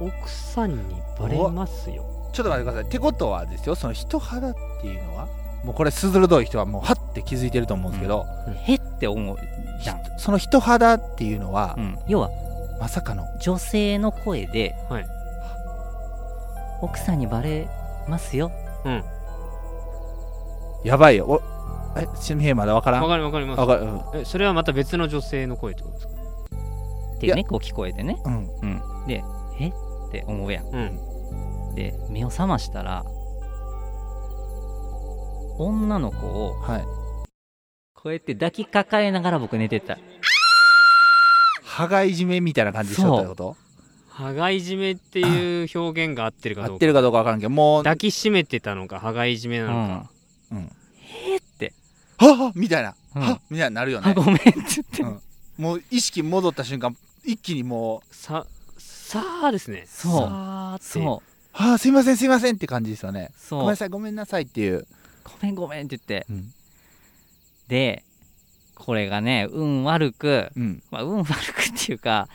[0.00, 2.04] 奥さんにバレますよ。
[2.32, 2.82] ちょっと待ってください。
[2.84, 5.28] ってことはですよその人肌っていうのは
[5.64, 8.26] もうこれ鋭い人はもうはって気づいてると思うんですけど、
[8.64, 9.36] へって思う
[9.82, 12.30] じゃん、その人肌っていうのはう、ん、要は
[12.80, 15.06] まさかの女性の声で、はい。
[16.82, 17.66] 奥さんにバレ
[18.08, 18.50] ますよ。
[18.84, 19.04] うん。
[20.84, 21.26] やばいよ。
[21.26, 21.40] お
[21.96, 23.02] え新兵まだわからん？
[23.02, 23.60] わかるわかります。
[23.60, 23.84] わかる。
[23.84, 24.02] うん。
[24.14, 26.12] えそれはまた別の女性の声ってことですか？
[27.16, 28.50] っていうねこう聞こえてね、うん。
[28.60, 29.22] うん、でえ
[30.14, 30.66] って思うやん。
[30.66, 30.78] う
[31.72, 31.74] ん。
[31.74, 33.04] で目を覚ましたら
[35.58, 36.84] 女の子をはい。
[37.94, 39.98] こうやって抱きかかえながら僕寝てた。
[41.64, 43.56] 羽がいじめみたいな感じでしょってこと？
[44.08, 46.74] 羽がいじめっていう表現が合ってるかどうか。
[46.74, 47.82] 合ってるかどうかわからんけどもう。
[47.82, 50.10] 抱きしめてたのか羽がいじめなのか、
[50.52, 50.70] うん。
[51.26, 51.72] えって。
[52.18, 54.10] はっはっみたいな、うんはっみたいになるよね。
[54.10, 55.20] あごめんって言って、うん。
[55.56, 58.14] もう意識戻った瞬間一気にもう。
[58.14, 58.46] さ
[59.04, 59.84] さあですね。
[59.86, 60.12] そう。
[60.12, 60.84] さあって。
[60.84, 61.04] そう
[61.52, 63.30] 「はあすいませんすいません」って感じですよね。
[63.36, 63.60] そう。
[63.60, 64.86] ごめんなさいごめんなさいっていう、
[65.24, 66.26] ごめんごめんって言って。
[66.30, 66.52] うん。
[67.68, 68.02] で
[68.74, 70.82] これがね運悪く、うん。
[70.90, 72.28] まあ、運悪くっていうか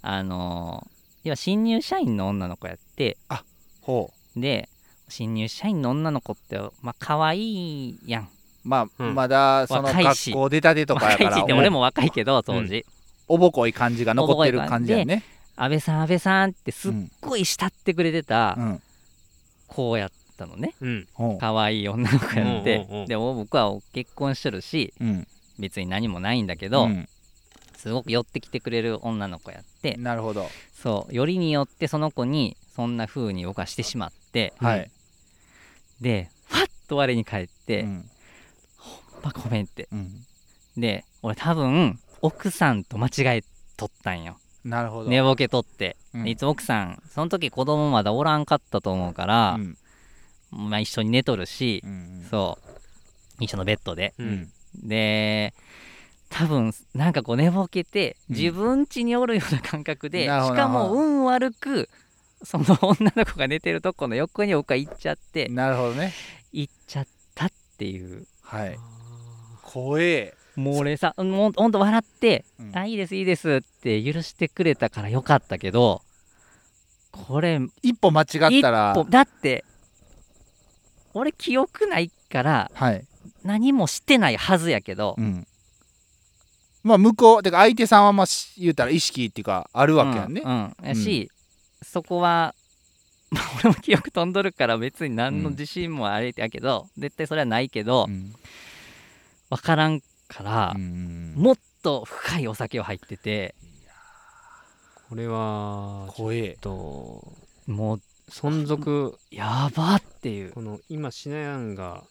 [0.00, 0.92] あのー
[1.24, 3.16] 要は新入社員の女の子やって。
[3.82, 4.68] ほで
[5.08, 8.22] 新入社員の女の子ってまあ可愛いやん。
[8.22, 8.28] う
[8.64, 9.14] まあ、うん。
[9.14, 12.86] まだその若いし学校出たてとかや若いからしって俺も若いけど当時、
[13.28, 15.24] おぼこい感じが残ってる感じやね
[15.62, 18.82] 安倍さん安倍さんってすっごい慕ってくれてたうん。
[19.68, 20.74] 子やったのね。
[20.80, 21.08] うん。
[21.14, 25.26] ほ可愛い女の子やって、でも僕は結婚してるしううん。
[25.60, 27.08] 別に何もないんだけど、うん。
[27.76, 29.94] すごく寄ってきてくれる女の子やって。
[30.00, 30.48] なるほど。
[30.74, 31.14] そう。
[31.14, 34.54] よりによってその子にそんな風に犯してしまって。
[34.58, 34.90] はい、
[36.00, 38.10] でファッと我に返って、うん。
[39.22, 39.86] まあ、ごめんって。
[39.92, 40.10] うん。
[40.76, 43.44] で俺多分奥さんと間違え
[43.76, 45.10] とったんよなるほど。
[45.10, 46.24] 寝ぼけとって、うん。
[46.24, 49.78] でいつも奥さんその時子供まだおらんかったと思うから、うん。
[50.50, 52.58] まあ、一緒に寝とるし、うんそ
[53.40, 53.44] う。
[53.44, 54.14] 一緒のベッドで。
[54.18, 54.30] ううん。
[54.32, 54.52] ん
[54.88, 55.52] で
[56.30, 58.36] 多分なんかこう寝ぼけてうん。
[58.36, 61.88] 自分家におるような感覚で、しかも運悪く
[62.42, 66.12] その 女の子が寝てるとこの横に僕が行っちゃってなるほどね。
[66.52, 68.26] 行っちゃったっていう。
[68.42, 68.78] はい。
[69.62, 72.76] 怖えもう俺さもうほんと笑って「うん。
[72.76, 76.02] あいいですいいです」って許してくれたからよかったけど
[77.10, 79.04] これ一歩間違ったら。
[79.08, 79.64] だって
[81.14, 83.04] 俺記憶ないからはい。
[83.44, 85.46] 何もしてないはずやけど、うん。
[86.82, 90.88] まあ向こうてか相手さんはまあし言うたら意識っていうかあるわけやんね、うんうん。
[90.88, 91.30] やし、
[91.82, 92.54] そこは、
[93.30, 98.32] まあ、俺も記憶飛んどるから別に何の自信もあれやけど、絶対それはないけど、うん。
[99.50, 100.00] 分からん
[100.32, 103.54] からう、んもっと深いお酒を入ってて
[105.08, 107.32] これはちょ怖えっと
[107.66, 110.52] もう存続やばっていう。
[110.52, 112.02] この今シナヤンが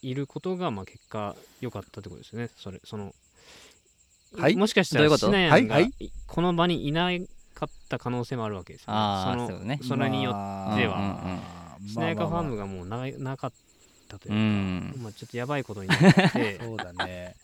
[0.00, 2.48] いることがまあ結果良かったってことですね。
[2.56, 3.14] それその
[4.38, 4.56] はい？
[4.56, 5.92] もしかしたらシナヤンがはい？
[5.98, 6.10] い？
[6.26, 7.10] この場にいな
[7.54, 8.92] かった可能性もあるわけですよね。
[8.96, 9.80] あーそのそうね。
[9.82, 10.98] それによってでは。
[10.98, 11.40] ま
[11.76, 13.52] あしなやかファームまあがもうななかっ
[14.18, 15.02] たといううか、ん。
[15.02, 16.30] まあ、ちょっとやばいことになってまあ
[16.64, 17.36] そうだね。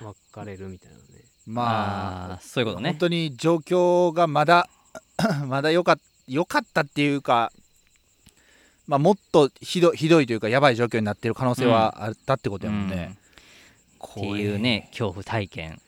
[0.00, 1.02] 別れるみたいなね。
[1.46, 2.90] まあそういうことね。
[2.90, 4.68] 本当に状況がまだ
[5.46, 7.52] まだ良かっ良かったっていうか
[8.86, 13.16] まあもっとひどひどいというかやばい状況になってる可能性はあったってことやもんね、
[14.04, 15.80] っていうね恐怖体験。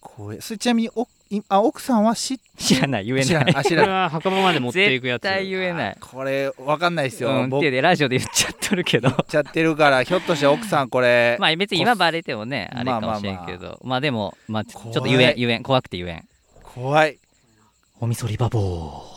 [0.00, 1.06] 怖えそれちなみにおい
[1.48, 3.06] あ奥さんは知っ知らない。
[3.06, 3.54] 言えない。
[3.56, 3.94] あ知らない。
[4.04, 5.22] は墓場まで持っていくやつ。
[5.22, 5.96] 絶対言えない。
[6.00, 9.08] これわかんないですよ、うん、僕ってでラジオで言っちゃっとるけど。
[9.08, 13.80] 言っちゃってるからひょっとして奥さんこれ まあ別に今バレてもねこあれかもしれんけど。
[13.82, 15.62] まあでもまあちょちょっと怖い言えん言えん。
[15.62, 16.28] 怖くて言えん。
[16.62, 17.18] 怖い。
[18.00, 19.12] おみそりバボー。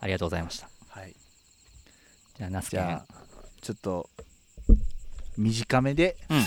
[0.00, 0.68] ありがとうございました。
[0.88, 1.14] はい。
[2.36, 2.82] じゃあナスじケ。
[2.82, 3.04] ンゃあ
[3.62, 4.08] ちょっと
[5.38, 6.44] 短めで、うん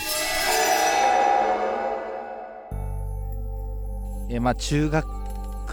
[4.30, 5.06] えーまあ中学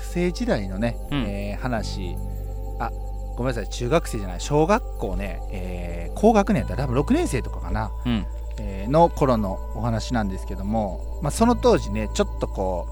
[0.03, 1.19] 生時代のね、うん。
[1.27, 2.17] えー話。
[2.79, 2.91] あ
[3.37, 3.69] ごめんなさい。
[3.69, 4.41] 中学生じゃない。
[4.41, 8.27] 小学校ね、えー高学年やったら多分6年生とかかな、うん。
[8.59, 12.87] えーの頃のお話なんですけども、まあ、その当時ねちょっとこ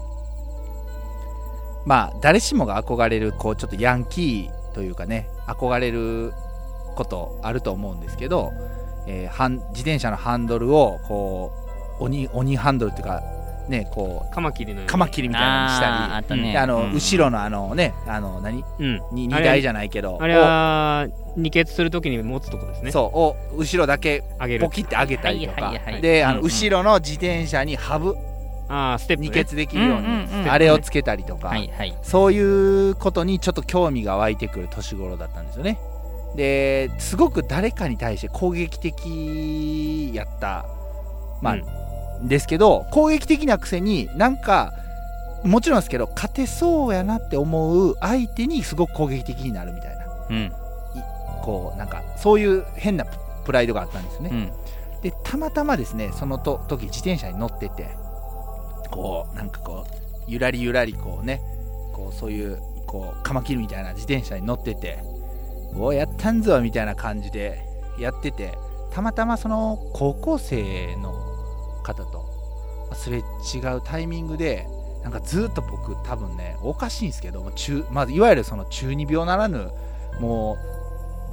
[1.85, 6.33] うまあ誰しもが憧れるこうちょっとヤンキーというかね憧れる
[6.95, 8.51] ことあると思うんですけど、
[9.07, 11.51] えー自転車のハンドルをこ
[11.99, 13.23] う鬼鬼ハンドルっていうか
[13.69, 14.87] ねこカマキリのように。
[14.87, 15.93] うカマキリみたいなのにしたり。
[15.93, 16.51] あーあね。
[16.53, 16.93] であの、うん。
[16.93, 18.63] 後ろのあのねあの何？
[18.79, 19.01] うん。
[19.11, 22.91] に荷あれ台じゃないけどあれは二血するときに持つとこですね。
[22.91, 24.65] そうを後ろだけ上げる。
[24.65, 26.49] ポキって上げたりとか、はいはいはいであの、うんうん。
[26.49, 28.15] 後ろの自転車にハブ。
[28.67, 30.51] ああステップ、ね、二血できるように、うんうんうん。
[30.51, 31.95] あれをつけたりとか、はいはい。
[32.01, 35.77] そういうことにちょっと興味が湧いてくる年頃だったんですよね。
[36.35, 40.65] ですごく誰かに対して攻撃的やった。
[41.41, 41.84] まあ、うん
[42.23, 44.73] ですけど攻撃的なくせになんか
[45.43, 50.05] もちろんですけど勝てそうやなって思う相手にすごく攻撃的になるみたいな。
[50.29, 50.51] うん。
[51.43, 54.29] こうなんかそういう変なププライドがあったんですよね。
[54.31, 55.01] うん。
[55.01, 57.95] でたまたまですねそのと時自転車に乗ってて
[58.89, 59.95] こうなんかこう
[60.27, 61.41] ゆらりゆらりこうね
[61.93, 64.99] こうそういうこうカマキリみたいな自転車に乗ってて
[65.75, 67.61] おやったんぞみたいな感じで
[67.99, 68.57] やってて
[68.91, 71.13] たまたまその高校生の
[71.85, 72.25] 方と。
[72.93, 74.67] すれ違うタイミングで
[75.03, 79.69] なんかずっと僕多分ねおかしいんですけども中、まあ、いわゆるその中二病ならぬ
[80.19, 80.57] も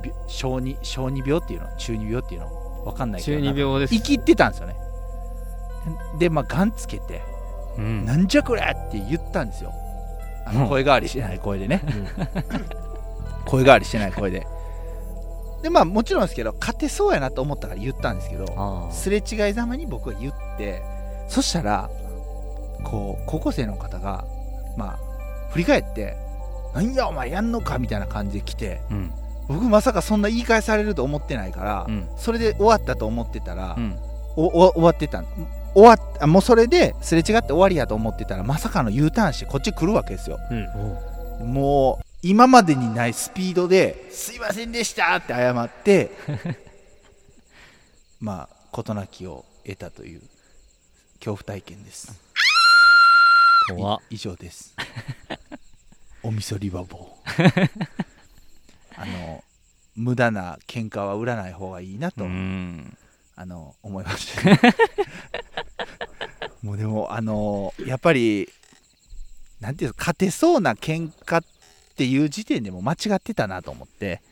[0.01, 3.95] うび小児小児病っていうの中二病っていうのわかんないけど中二病です。
[3.95, 4.77] 生きってたんですよね。
[6.19, 7.23] でまあガンつけて
[7.79, 8.05] 「うん。
[8.05, 9.73] なんじゃこれ!」って言ったんですよ。
[10.47, 10.59] あうん。
[10.61, 11.83] の声変わりしてない声でね、
[13.47, 14.47] 声変わりしてない声で
[15.63, 20.83] でまあもちろんですけど勝てそうやなと思ったから言ったんですけどすれ違いざまに僕は言って
[21.29, 21.89] そしたら
[22.85, 24.25] こう高校生の方が
[24.77, 26.17] まあ振り返って
[26.75, 29.13] 「なんやお前やんのか」みたいな感じで来てうん。
[29.49, 32.09] 僕まさかそんな言い返されると思ってないから、うん。
[32.17, 33.99] それで終わったと思ってたら、うん。
[34.37, 35.27] おお終わってたん
[35.75, 40.39] 終わっあもうそれですれ違って終わりやと思ってたらまさかの U ターンしてこっち来るわけですよ。
[41.41, 41.53] うん。
[41.53, 46.13] もう今までにないスピードで「すいませんでした!」って謝って
[48.21, 50.21] まあ事なきを得たという
[51.17, 52.13] 恐怖体験です。
[53.69, 54.01] 怖。
[54.11, 54.75] 以上です。
[56.23, 57.71] おみそりバボー。
[58.95, 59.43] あの
[59.97, 62.97] 無駄な喧嘩は売らない方がいいなと、うん。
[63.35, 64.43] あの思いました、
[66.63, 68.49] もうでもあのやっぱり
[69.59, 71.45] なんていうか勝てそうな喧嘩っ
[71.93, 74.23] っていう時点でもう間違ってたなと思って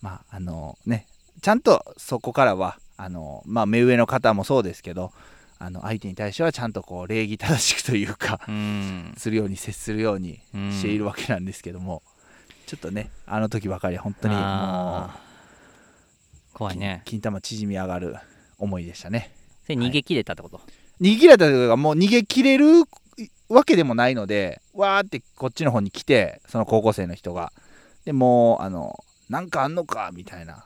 [0.00, 1.06] まああのね
[1.42, 5.12] ちゃんとそこからはあの、まあ、目上の方もそうですけど
[5.58, 9.14] あの相手に対してはちゃんとこう礼儀正しくというかうん。
[9.16, 10.40] するように接するように
[10.70, 12.02] しているわけなんですけども、
[12.66, 15.10] ちょっとねあの時ばかりは本当にもう
[16.52, 17.02] 怖いね。
[17.04, 18.16] 金玉縮み上がる
[18.58, 19.32] 思いでしたね。
[19.64, 20.60] それ逃げ切れたってこと、
[21.00, 22.84] 逃げ切れたというかもう逃げ切れる
[23.52, 27.52] わけでもないのでわーってこっちの方に来てその高校生の人が。
[28.04, 30.64] でもうあのなんかあんのかみたいな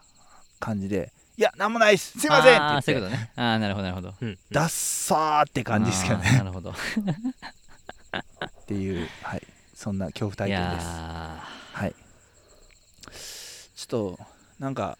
[0.59, 2.18] 感じでいやなんもないっす。
[2.18, 3.11] すいませんああって言って。
[3.11, 3.30] そういうことね。
[3.37, 4.14] ああなるほどなるほど。
[4.20, 6.30] うんダッサーって感じですけどね。
[6.39, 6.70] なるほど。
[6.70, 6.74] っ
[8.66, 9.43] ていうはい。
[9.74, 10.84] そんな恐怖体い験です。
[10.87, 11.95] やはい。
[13.76, 14.18] ちょっと
[14.59, 14.97] なんか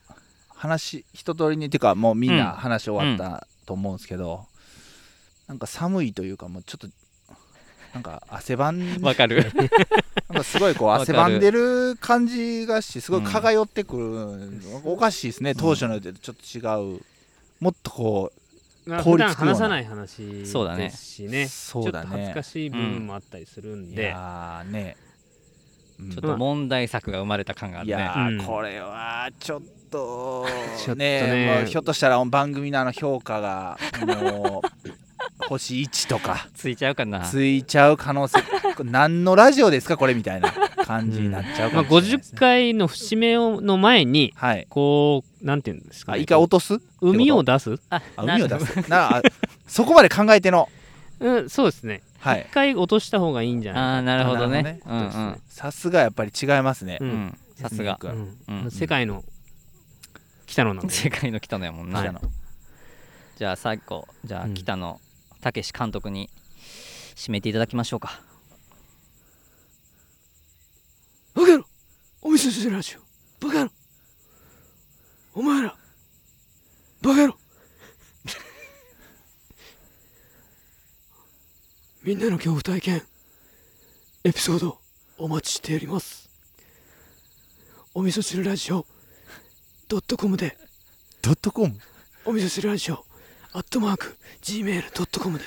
[0.51, 4.45] 話一通りにっていうかもうみんな話終わったと思うんですけど、
[5.49, 6.89] なんか寒いというかもうちょっと
[7.97, 9.51] なんか汗ばんー わかる。
[10.29, 17.01] なんかすごいこう汗ばんでる感じがしてすごい蚊が寄ってくる、おかしいですね当初のとちょっと違う。
[17.59, 18.33] もっとこ
[18.85, 20.85] まあ効率話さない話そうだね。
[20.85, 21.45] ですしね。
[21.45, 24.97] うそうだちょっと恥ずねかしい部分もあったりするんで、いやーね、
[25.99, 26.11] うん。
[26.11, 27.95] ちょっと問題作が生まれた感があるね。
[27.95, 28.45] いやー、うん。
[28.45, 31.63] これはちょっと ちょっとね。
[31.63, 35.06] ねひょっとしたら番組のあの評価がもう
[35.49, 36.49] 星1とか。
[36.55, 37.21] ついちゃうかな。
[37.21, 38.39] ついちゃう可能性。
[38.85, 39.97] 何のラジオですか？
[39.97, 40.53] これみたいな
[40.85, 44.67] 感じになっちゃうかまあ、もしれないです50ね、回の節目をの前にはい。
[44.69, 46.81] こうなんていうんですか、ね、あ一回落とす？
[47.01, 47.79] 海を出す？
[47.91, 49.23] ああ海を出なすなあ
[49.67, 50.69] そこまで考えての。
[51.21, 52.03] うんそうですね。
[52.21, 52.47] はい。
[52.51, 54.63] 一回落とした方がいいんじゃあないーなるほどね。
[54.63, 54.71] な。
[54.73, 55.07] るうん。
[55.07, 55.25] うほどね。
[55.33, 57.11] んさすがやっぱり違いますね、ううん。
[57.11, 57.99] んさすが。
[58.03, 58.37] ううん。
[58.65, 58.71] うん。
[58.71, 59.25] 世界の
[60.47, 60.93] 北野なんで。
[60.93, 62.21] 世界の北野やもんな、北野
[63.39, 64.07] じゃあ最後。
[64.25, 64.55] じゃあうん。
[64.55, 65.01] 北野
[65.53, 66.29] 武監督に
[67.15, 68.21] 締めていただきましょうか。
[71.35, 71.65] バカ野郎
[72.23, 73.47] お味噌汁ラジオ。
[73.47, 73.71] バカ野郎
[75.35, 75.77] お前ら
[77.01, 77.37] バカ野郎。
[82.03, 83.03] みんなの恐怖体験
[84.25, 84.79] エピソード
[85.19, 86.29] お待ちしております。
[87.95, 88.85] お味噌汁ラジオ
[89.87, 90.59] ドットコムで。
[91.23, 91.79] ドットコム？
[92.25, 93.06] お味噌汁ラジオ
[93.57, 95.45] アットマーク Gmail.com で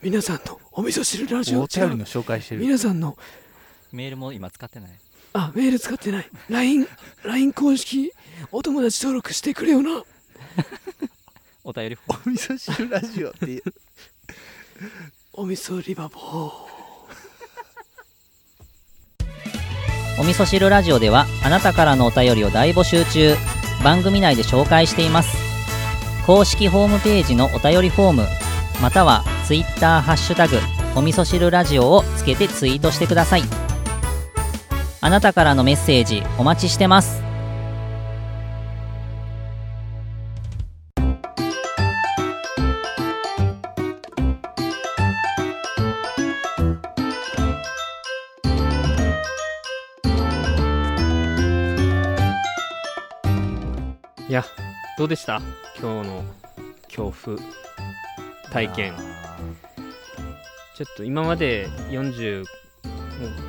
[0.00, 2.60] 皆さんのお味噌汁ラジオお便りの紹介してる。
[2.60, 3.18] 皆さんの
[3.90, 4.90] メールも今使ってない。
[5.32, 6.30] あメール使ってない。
[6.48, 6.86] LINE,
[7.24, 8.12] LINE 公式
[8.52, 10.04] お友達登録してくれよな。
[11.64, 13.62] お便りお味噌汁ラジオっていう。
[15.32, 16.52] お味噌リバボー。
[20.20, 23.34] お味噌汁ラジオではあなたからのお便りを大募集中。
[23.82, 25.45] 番組内で紹介しています
[26.26, 28.22] 公式ホームページのお便りフォーム
[28.82, 30.56] またはツイッターハッシュタグ
[30.96, 33.42] お味噌汁ラジオをつけてツイートしてください。
[35.00, 37.25] あなたからのメッセージお待ちしてます。
[54.98, 55.40] どうでした？
[55.80, 56.24] 今日の
[56.84, 57.38] 恐怖
[58.50, 58.94] 体験。
[60.76, 62.46] ちょっと今まで40も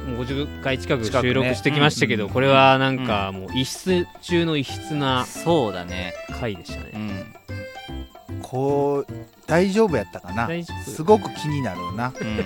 [0.08, 6.14] うもう50回近く収録してきましたけど、うんこれはなんかもう異質中の異質なそうだね。
[6.40, 8.42] 回でしたうね、ん。
[8.42, 9.14] こう
[9.46, 10.50] 大丈夫やったかな？
[10.86, 12.14] すごく気になるな。
[12.20, 12.46] うんうん。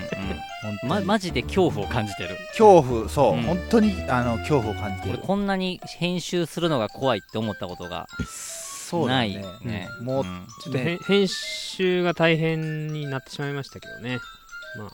[0.87, 2.37] まマジで恐怖を感じてる。
[2.49, 3.43] 恐怖そう、うん。
[3.43, 5.13] 本当にあの恐怖を感じてる。
[5.17, 8.07] 俺こんなに編集するのが怖いって思ったことが
[8.91, 9.43] そうだね。
[9.63, 9.89] ね。
[10.01, 10.47] もう、ん。
[10.61, 14.19] ちょっとへん編集が大変になってしまいましたけどね。
[14.19, 14.89] ちょっ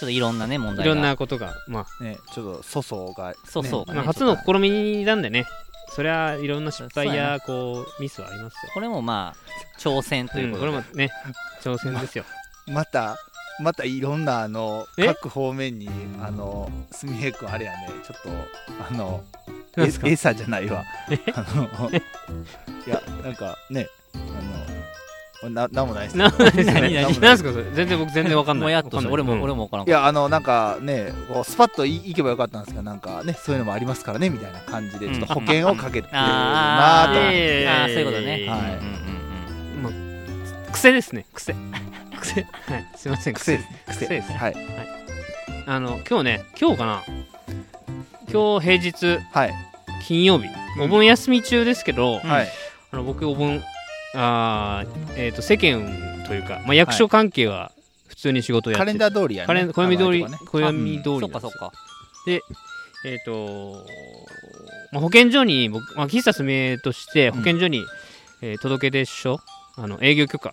[0.00, 0.94] といろんなね問い題が。
[0.94, 5.46] ろんなことがまねちょっと粗相が、ね、あ、そうそうがねまあ、初の試みなんでね。
[5.88, 8.72] そりゃいろんな失敗ややこうミスはありますよ。
[8.74, 11.10] これもまあ挑戦ということで、うんこれもね
[11.62, 12.24] 挑戦ですよ。
[12.66, 13.16] また
[13.60, 15.06] またいろんなあのえ？
[15.06, 15.88] 各方面に
[16.20, 17.88] あのすみへい君あれやね。
[18.04, 18.28] ちょっと
[18.90, 19.24] あの
[19.76, 20.08] なんすか？
[20.08, 20.84] え餌じゃないわ。
[21.34, 21.94] あのい
[22.88, 23.88] やなんかね
[25.42, 27.64] あのななんもないですなけど何何なんすかそれ？
[27.74, 28.64] 全然僕全然わかんない。
[28.64, 29.42] もやっと俺も、うん。
[29.42, 29.86] 俺も分からん。
[29.86, 38.76] いやあのなんかねこうスパッといいけばよかったんですけどなんかねそういうのもありますからねみたいな感じでちょっと保険をかけてるなと思ってあーそういうことね、はい。
[38.78, 39.06] うん
[40.68, 41.54] う癖ですね癖。
[42.20, 42.42] 癖。
[42.42, 42.86] はい。
[42.96, 43.56] すいません癖。
[43.56, 43.68] です。
[43.88, 44.06] 癖。
[44.06, 44.32] 癖です。
[44.32, 44.56] はい。
[45.66, 47.02] あの今日ね今日かな？
[48.32, 49.54] 今日平日はい。
[50.06, 50.46] 金曜日。
[50.78, 50.82] うん。
[50.84, 52.30] お盆休み中ですけど、うん。
[52.30, 52.48] はい。
[52.90, 53.62] あの僕お盆
[54.14, 57.72] あーえっ、と世間というか、まあ、役所関係は
[58.08, 59.46] 普通に仕事をやってて、カレンダー通りやね。
[59.46, 61.72] カレン暦通り暦通りそっかそっか。
[63.04, 63.84] えっ、と、
[64.92, 67.84] まあ、保健所に僕、まあ、喫茶すみれとして保健所に、
[68.42, 69.38] えー届け出書
[69.76, 70.52] あの営業許可。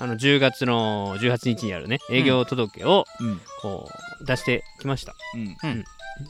[0.00, 3.40] あの10月の18日にあるね営業届をうん。
[3.60, 3.88] こ
[4.20, 5.84] う出してきました、うん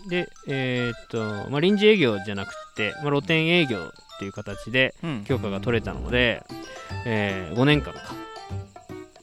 [0.08, 5.24] でえっ、と、まあ、臨時営業じゃなくて、まあ、露店営業っていう形でうん。
[5.24, 6.44] 許可が取れたので、
[7.04, 8.00] え5年間か。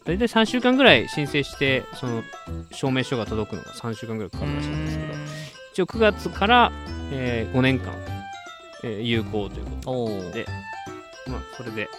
[0.05, 2.23] 大体3週間ぐらい申請してその
[2.71, 5.13] 証明書が届くのが3週間ぐらいかかるらしいんですけど
[5.73, 6.71] 一応9月から、
[7.11, 7.91] え5年間、
[8.83, 10.45] えー有効ということで
[11.27, 11.89] まあそれで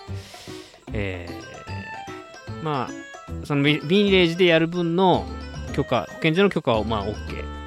[0.93, 5.27] えーまあそのビビンレージでやる分の
[5.75, 7.17] 許可保健所の許可をまあ OK う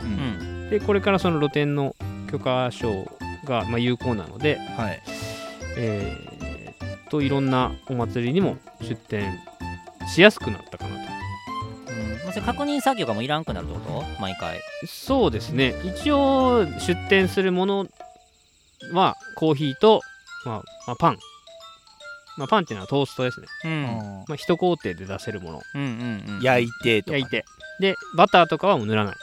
[0.04, 1.95] うんんでこれからその露店の
[2.30, 3.05] 許可証
[3.45, 5.01] がまあ有効なのではい。
[5.78, 6.39] えー
[7.09, 9.39] といろんなお祭りにも出店
[10.13, 11.01] しやすくなったかなと。
[11.01, 12.09] うん。
[12.24, 14.22] まあそれ確認作業がもういらんくなるってこと？
[14.22, 14.59] 毎回。
[14.86, 15.74] そうですね。
[15.84, 17.88] 一応出店するもの
[18.93, 20.01] はコーヒーと、
[20.45, 21.17] まあまあ、パン、
[22.38, 23.84] まあ、パンっていうのはトーストですね、うん。
[24.28, 25.61] まあ、一工程で出せるもの。
[25.74, 26.41] うんうんうん。
[26.43, 27.17] 焼いてとか。
[27.17, 27.43] 焼いて。
[27.80, 29.15] でバターとかはもう塗らない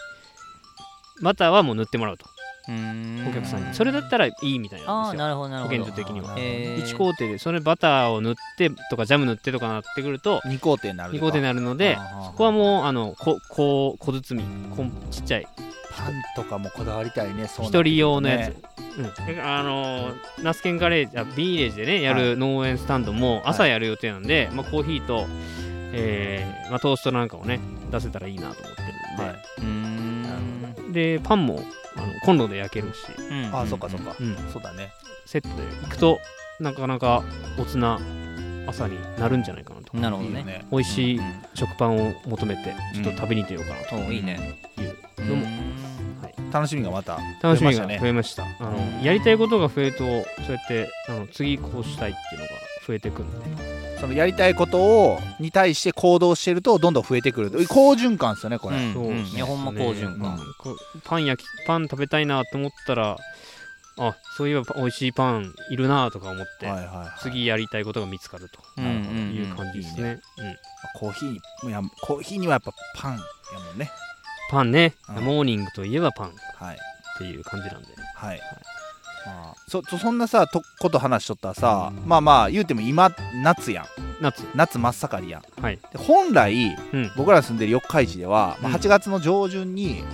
[1.23, 2.27] バターはもう塗ってもらうと。
[2.69, 3.75] お客さんに。
[3.75, 5.23] それだったらいいみたいなんですよ。
[5.23, 5.79] ああなるほどなるほど。
[5.79, 6.35] 保健所的には。
[6.37, 6.85] へー。
[6.85, 11.97] 1工程でそれバターを塗ってとかジャム塗ってとかなってくると二工程になる2工程になるので
[12.27, 15.49] そこはもうあのここう小包みこんちっちゃい
[15.97, 18.63] パンとかもこだわりたいね一人用のやつ、ね
[18.99, 25.27] うん、であのーナスケンガレージあビーレージでねやる農園スタンドも朝やる予定なんで、まあ、コーヒーと、
[25.93, 27.61] えーまあ、トーストなんかをね
[27.91, 28.83] 出せたらいいなと思って
[29.23, 29.35] は
[30.91, 30.93] い。
[30.93, 31.61] でパンも
[31.97, 33.47] あのコンロで焼けるし、うん。
[33.47, 34.15] あーそっかそっか。
[34.19, 34.93] うん、そうだね。
[35.27, 36.19] セットで行くと
[36.61, 37.25] なかなか
[37.59, 38.01] おつな
[38.67, 39.97] 朝になるんじゃないかなと。
[39.97, 40.67] なるほどね。
[40.71, 41.43] 美味しいうん。
[41.55, 43.97] 食パンを求めてちょっと食べに行ってようかなと。
[43.97, 44.59] おいいね。
[44.79, 44.97] いう。
[45.27, 45.47] のも
[46.53, 47.99] 楽しみがまた楽しみが増えましたね。
[48.01, 50.23] 増えましたあのやりたいことが増えるとそうや
[50.63, 52.53] ってあの次こうしたいっていうのが
[52.87, 58.95] 増えてくるんでそのやりたいことをに対して行動してるとどんどん増えてくる好循環ですよねこれ、うん。
[58.95, 59.37] そうですね。
[59.37, 60.41] いやほんま好循環。
[61.05, 63.17] パン焼きパン食べたいなと思ったら
[63.99, 70.57] あそういえば美味しいパンいるなとか思って、はいはいはい、次やりたいことが見つかるとうんうんうんいう感じですね、うん
[70.95, 73.19] コーヒーにいやコーヒーにはやっぱパンや
[73.67, 73.91] もんね。
[74.51, 75.25] パンね、うん。
[75.25, 76.79] モーニングといえばパンっはい。
[77.19, 77.89] ていう感じなんで。
[78.15, 78.61] はい、まあ、
[79.69, 83.11] そそそんなさとこと話しとったらさまあまあ言うても今
[83.43, 83.87] 夏やん。
[84.21, 84.45] 夏。
[84.55, 85.63] 夏真っ盛りやん。
[85.63, 85.79] はい。
[85.93, 87.11] で本来うん。
[87.17, 88.77] 僕ら住んでる四日市では、まあ、うん。
[88.77, 90.05] 8月の上旬に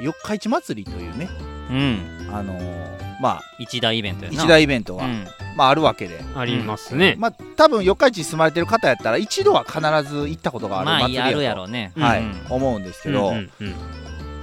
[0.00, 1.28] 四日市祭りというね
[1.70, 2.30] うん。
[2.32, 4.42] あのーまあ一大イベントやな。
[4.42, 5.26] 一大イベントが、うん。
[5.56, 11.92] まあ、あるわけで、ありますね、まあ多分四日市に住まれてる方やったら一度は必ず行ったことがあるまあ祭りやと、やるやろうね。
[11.96, 13.66] はい、うん思うんですけど、うんうん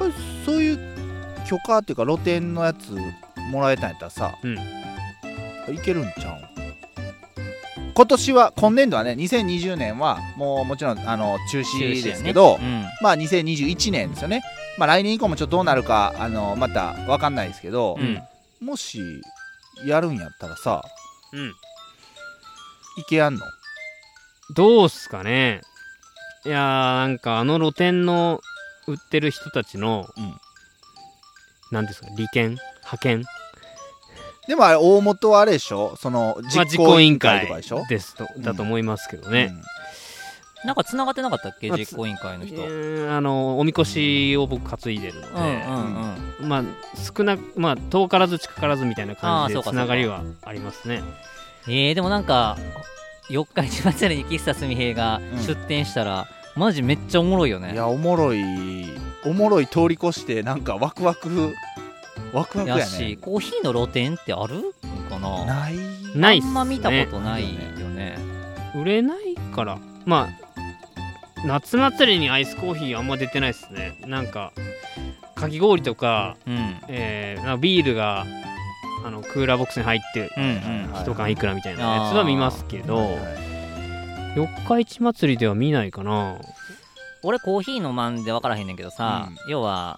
[0.01, 0.13] うん。
[0.45, 0.95] そういう
[1.47, 2.97] 許可っていうか露店のやつ
[3.49, 4.57] もらえたんやったらさ、うん。
[5.73, 6.55] いけるんちゃうん？
[7.93, 12.85] 今年は今年度はね2020年はもうもちろんあの中止ですけど、うん。
[13.01, 14.43] まあ2021年ですよね。
[14.77, 18.21] まあ来年以降もちょっとどうなるかあのまた分かんないですけどう、ん。
[18.65, 18.99] もし
[19.85, 20.83] やるんやったらさ
[21.33, 21.49] うん。
[21.49, 21.53] い
[23.07, 23.41] けやんの？
[24.55, 25.61] どうっすかね。
[26.45, 28.41] いやーなんかあの露店の
[28.87, 30.35] 売ってる人たちの、うん。
[31.71, 32.57] なんですか利権？
[32.85, 33.23] 派遣。
[34.47, 35.95] でもあれ大元はあれでしょ？
[35.97, 39.51] そのまあ実行委員会とかでしょ、ですとだと思いますけどね、
[40.63, 41.69] なんか繋がってなかったっけ？
[41.69, 42.61] まあ実行委員会の人。
[42.61, 46.49] えーあのおみこしを僕担いでるので、うんうんうん。
[46.49, 46.63] まあ
[46.95, 51.01] 少なくまあ遠からず近からずみたいな感じであーそうかつながりはありますね。
[51.67, 52.57] えー、でもなんか
[53.29, 55.43] 四日市祭りに喫茶すみへいがうん。
[55.43, 57.73] 出店したら、マジめっちゃおもろいよね。
[57.73, 58.43] いやおもろい
[59.25, 61.53] おもろい通り越してなんかワクワク
[62.33, 64.73] ワクワクややしねコーヒーの露店ってある
[65.09, 65.45] かな？
[65.45, 65.75] ない
[66.15, 66.49] ないっすね。
[66.49, 68.17] あんま見たことないよね。
[68.75, 69.77] 売れないから。
[70.05, 74.01] まあ夏祭りにアイスコーヒーあんま出てないですね。
[74.07, 74.51] なんか
[75.35, 76.77] かき氷とか、うん。
[76.87, 78.25] えーなんかビールが
[79.05, 80.47] あのクーラーボックスに入ってうんう
[80.89, 80.91] ん。
[80.93, 83.45] はい一缶いくらみたいなやつは見ますけど、はいはい
[84.35, 86.37] 四日市祭りでは見ないかな。
[87.23, 89.97] 俺コーヒー飲まんで分からへんねんけどさ、う要は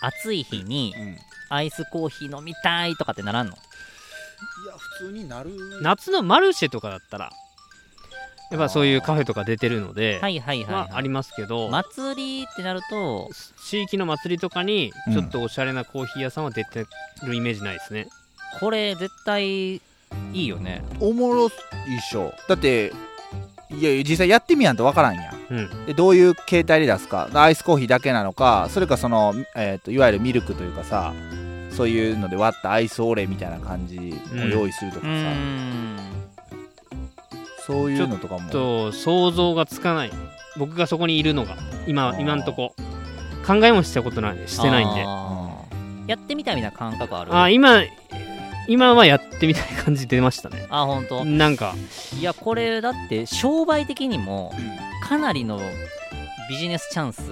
[0.00, 1.08] 暑い日にうん。
[1.08, 1.18] いや
[1.50, 3.56] アイスコーヒー飲みたいとかってならんの？
[4.98, 5.50] 普通になる
[5.82, 7.30] 夏のマルシェとかだったら
[8.52, 13.28] やっぱそういうカフェとか出てるので、はいはいはい、はまあ、ありますけど、祭りってなると
[13.64, 15.12] 地域の祭りとかにうん。
[15.12, 16.86] ちょっとおしゃれなコーヒー屋さんは出て
[17.24, 18.08] るイメージないですね、
[18.60, 19.80] これ絶対い
[20.32, 20.82] いよね。
[21.00, 21.50] おもろいっ
[22.00, 22.32] しょ。
[22.48, 22.92] だって
[23.70, 25.86] いや実際やってみやんとわからんやんうん。
[25.86, 31.12] でどういう形態で出すかアイスコーヒーだけなのかそれかその、えー、といわゆるミルクというかさ
[31.70, 35.98] そういうので割ったアイスオレみたいな感じを用意するとかさ、うーん。
[37.66, 38.40] そういうのとかも。
[38.40, 38.50] ちょっ
[38.90, 40.10] と想像がつかない。
[40.58, 42.74] 僕がそこにいるのが今今んとこ。
[43.46, 44.38] 考えもしたことない。
[44.46, 45.00] してないんで。
[46.06, 47.34] やってみたいみたいな感覚ある。
[47.34, 47.82] あー今
[48.68, 50.66] 今はやってみたい感じ出ましたね。
[50.70, 51.24] あ本当？
[51.24, 51.74] なんか。
[52.18, 54.52] いやこれだって商売的にも
[55.02, 55.60] かなりの
[56.48, 57.22] ビジネスチャンス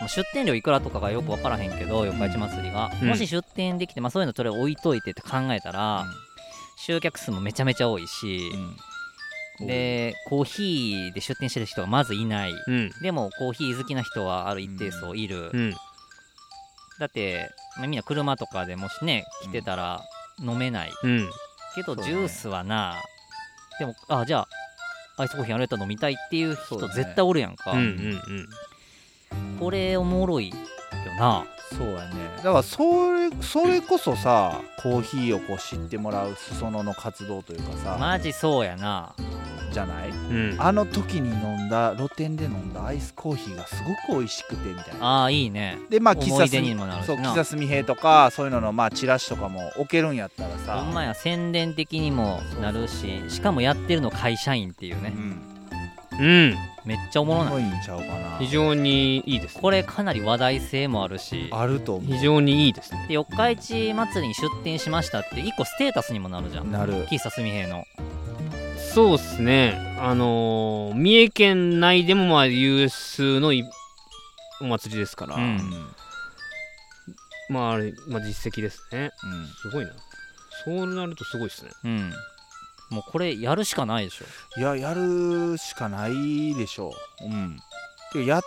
[0.00, 3.08] まあ出店料いくらとかがよく分からへんけど四日市祭りが、うん。
[3.08, 6.04] もし出店できて、まあ、そういうのそれ置いといてって考えたら、
[6.78, 8.50] 集客数もめちゃめちゃ多いし
[9.60, 9.66] う、ん。
[9.66, 12.52] でコーヒーで出店してる人がまずいない。
[12.52, 12.90] うん。
[13.02, 15.74] でもコーヒー好きな人はある一定数いる、うん。
[16.98, 20.02] だって、まあ、みんな車とかでもしね来てたら
[20.40, 21.30] 飲めない、うん。
[21.74, 22.96] けどジュースはな
[23.78, 24.48] でもあじゃあ
[25.22, 28.48] アイスコーヒーあれやったら飲みたいっていう人絶対おるやんか、うんうん。
[29.58, 30.56] これおもろいよ
[31.18, 31.44] な
[31.76, 32.08] そうやね。
[32.36, 39.14] だからそれそれこそさコーヒーをこう知ってもらう裾野の活動というかさ、マジそうやな。
[39.72, 40.08] じゃない？
[40.08, 40.50] うん。
[40.52, 43.76] うんあの時に飲んだ露店で飲んだアイスコーヒーがす
[44.08, 45.06] ごく美味しくてみたいな。
[45.06, 45.78] ああいいね。
[45.88, 47.14] でまあ喫茶すにもなるしな。
[47.14, 50.78] そう喫茶すみへとかそういうののまあチラシとかも置けるんやったらさ。
[50.78, 55.12] ほんまや宣伝的にもなるししかもやってるの会社員っていうね。
[55.14, 55.42] うん。
[56.20, 57.62] うんめっちゃおもろない。
[57.62, 58.38] んちゃうかな。
[58.38, 59.60] 非常にいいですね。
[59.60, 63.06] これかなり話題性もあるしあると思非常にいいですね。
[63.08, 66.72] で四日市祭りに出店しましたって一個ステータスにもなるじゃうん。
[66.72, 67.06] なる。
[67.06, 67.84] 喫茶すみへの。
[68.94, 69.96] そうですね。
[70.00, 73.64] あのー三重県内でもまあ有数のい
[74.60, 75.42] お祭りですから、うん。
[75.42, 75.86] うん
[77.50, 79.10] まああれ、まあ、実績ですね。
[79.24, 79.46] うん。
[79.46, 79.90] すごいな。
[80.64, 81.70] そうなるとすごいですね。
[81.84, 82.12] うん
[82.90, 84.60] もうこれやるしかないでしょ。
[84.60, 87.24] いややるしかないでしょう。
[87.24, 87.56] うん。
[88.12, 88.42] てかやっ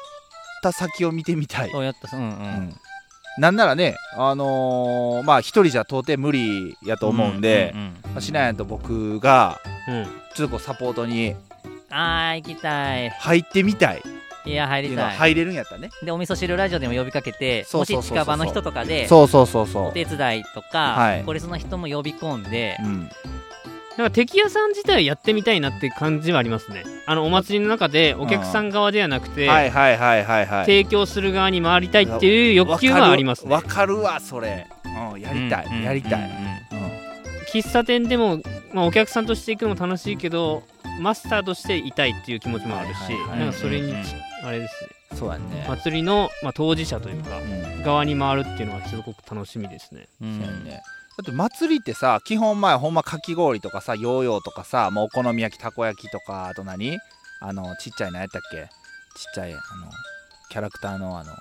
[0.61, 2.31] た先を見てみたい、やったうんううん。
[2.69, 2.75] ん、
[3.39, 7.73] なんならねあのーまあ一人じゃ到底無理やと思うんで、
[8.15, 8.55] うんしなやん。
[8.57, 11.35] と僕がうんちょっとこうサポートに
[11.89, 13.09] あー行きたい。
[13.09, 13.99] 入ってみたい。
[13.99, 14.01] っ
[14.45, 15.15] いや入りたい。
[15.15, 15.89] 入れるんやったらね。
[16.03, 19.85] でお味噌汁ラジオでも呼びかけてもし近場の人とかでそうそうそうそう。
[19.87, 21.23] お手伝いとか、はい。
[21.23, 23.09] これその人も呼び込んで、うん
[23.97, 26.83] なんか敵屋さん自体はやってみたいなって感じはありますね。
[27.05, 30.65] あのお祭りの中でお客さん側ではなくて、はいはいはいはいはい。
[30.65, 33.53] 提供する側に回りたいっていう欲求はありますね。
[33.53, 34.67] わかるわそれ、
[35.13, 36.53] うん、やりたい、うんうんやりたい、うん
[37.53, 38.41] 喫茶店でも、
[38.73, 40.63] まあ、お客さんとして行くのも楽しいけど
[40.99, 44.03] マスターとしていたいっていう気持ちもあるし、はいはそれにち、うんうん
[44.43, 44.83] あれです。
[44.83, 47.83] ねそうやね、祭りの、まあ、当事者というかうん。
[47.83, 50.07] 側に回るっていうのはすごく楽しみですね。
[50.21, 50.39] うん。
[50.39, 50.81] そうやね
[51.17, 56.97] だって祭りってさ基本前ほんまかき氷とかさヨーヨーとかさもうお好み焼きたこ焼きとかあと何？
[57.41, 58.57] あのちっちゃいのやったっけ？
[58.57, 58.67] ちっ
[59.35, 59.61] ちゃいあの
[60.49, 61.33] キャラクターのあの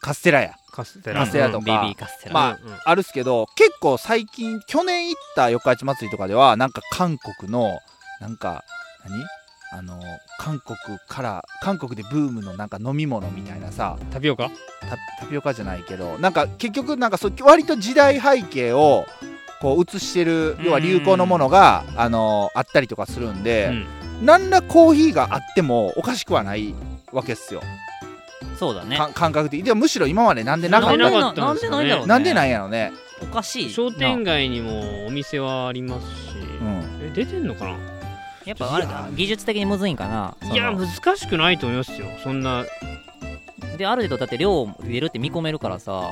[0.00, 0.54] カステラや。
[0.72, 1.26] カステラ。
[1.50, 1.64] とか。
[1.64, 2.78] ベビーカステラ、まあうんうん。
[2.84, 7.78] あるっすけど結構最近去年行った四日市祭りとかではなんか韓国の
[8.20, 8.64] なんか
[9.04, 9.24] 何？
[9.72, 10.00] あの
[10.38, 14.50] 韓国から韓国でブームのなんか飲み物みたいなさタピオカ？
[14.80, 19.06] タタピオカじゃないけどなんか結局なんかそう割と時代背景を
[19.60, 23.70] こう映してる要は流行のものがあのあったりとかするんで、
[24.22, 26.74] 何らコーヒーがあってもおかしくはない
[27.12, 27.62] わけっすよ、
[28.58, 28.96] そうだね。
[28.96, 30.96] か感覚的でもむしろ今までなんでなかった？
[30.96, 31.84] なんでなんですかね。
[31.84, 32.08] なんでないんだろうね。
[32.08, 32.92] なんでなんやろね、
[33.22, 37.76] おかしい商店街にもお店はありますし、うん、え出てんのかな？
[38.44, 42.64] やっぱあれだ技術的にむずいんかないや難しくないと思いますよそんな。
[43.76, 46.10] である程度だって量出るって見込めるからさ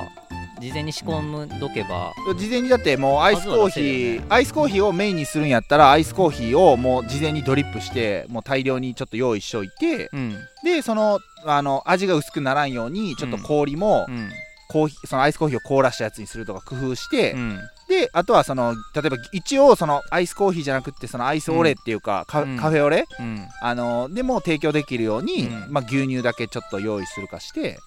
[0.59, 4.27] 事前に仕込むどけば、事前にだってもうアイスコーヒー、よね。
[4.29, 10.35] アイスコーヒーをメインにするんやったらアイスコーヒーをもう事前にドリップしてもう大量にちょっと用意しといてうん。
[10.63, 14.29] でそのあの味が薄くならんようにちょっと氷も、うん。
[14.69, 17.59] コーヒーそのアイスコーヒーを凍らしたやつにするとか工夫して、うん
[17.89, 22.57] であとはその例えば一応そのアイスコーヒーじゃなくってそのアイスオレっていうか、カうん。
[22.57, 23.47] カフェオレ、うん。
[23.61, 25.73] あのでも提供できるように、うん。
[25.73, 27.79] まあ、牛乳だけちょっと用意するかして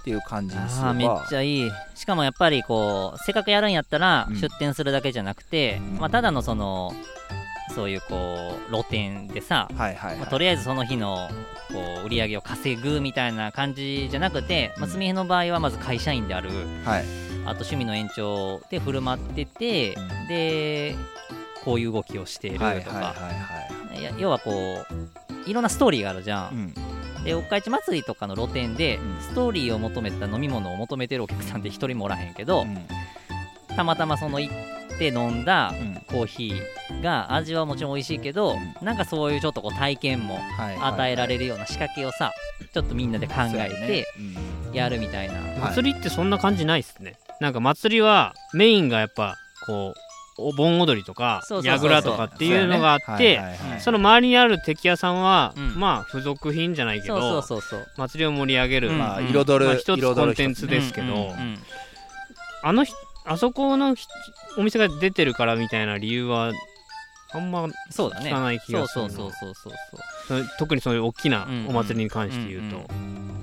[0.00, 0.94] っていう感じにすれば。
[0.94, 1.70] めっちゃいい。
[1.94, 4.36] しかもやっぱりこうせっかくやるんやったらうん。
[4.36, 5.98] 出店するだけじゃなくて、うん。
[5.98, 6.94] まあ、ただのその
[7.74, 11.28] そういうこう露店でさ、はいはいはい、まあ、とりあえずその日の
[11.72, 16.50] こう売り上げを稼ぐみたいな感じじゃなくて、まあ、うんすみへの場合はまず会社員である。
[16.84, 17.04] はい。
[17.44, 20.28] あと趣味の延長で振る舞ってて、うん。
[20.28, 20.96] で
[21.64, 23.12] こういう動きをしているとか、はいはいは
[24.14, 26.74] い要はこういろんなストーリーがあるじゃん、
[27.18, 27.24] うん。
[27.24, 29.20] で四日市祭りとかの露店で、うん。
[29.20, 32.78] ストーリーを求めた飲み物を求めてるお客さんって一人もおらへんけど、うん。
[33.74, 34.54] たまたまその行っ
[34.98, 35.94] て飲んだうん。
[36.08, 42.32] コーヒーが味はもちろん美味しいけど、なんかそういうちょっとこう体験もはい与えられるような仕掛けをさ
[42.72, 44.06] ちょっとみんなで考えて
[44.72, 47.18] やるみたいな、はい祭りってそんな感じないっすね。
[47.40, 49.36] なんか祭りはメインがやっぱ
[49.66, 50.00] こう
[50.40, 53.40] お盆踊りとか櫓とかっていうのがあって
[53.80, 55.74] その周りにある敵屋さんは、うん。
[55.78, 57.86] まあ付属品じゃないけそうそうどそうそう。
[57.96, 58.98] 祭りを盛り上げる、うん。
[58.98, 61.58] まあうん彩る、まあ、一つ彩るコンテンツですけど、うんうんうん
[62.60, 62.92] あのひ
[63.28, 64.06] あそこのひ
[64.56, 66.52] お店が出てるからみたいな理由は
[67.32, 68.30] あんまそうだね。
[68.30, 69.10] 聞かない気そうがするな。
[69.10, 69.72] そうそうそう
[70.28, 73.38] そうそ特にそういう大きなお祭りに関して言うと、うん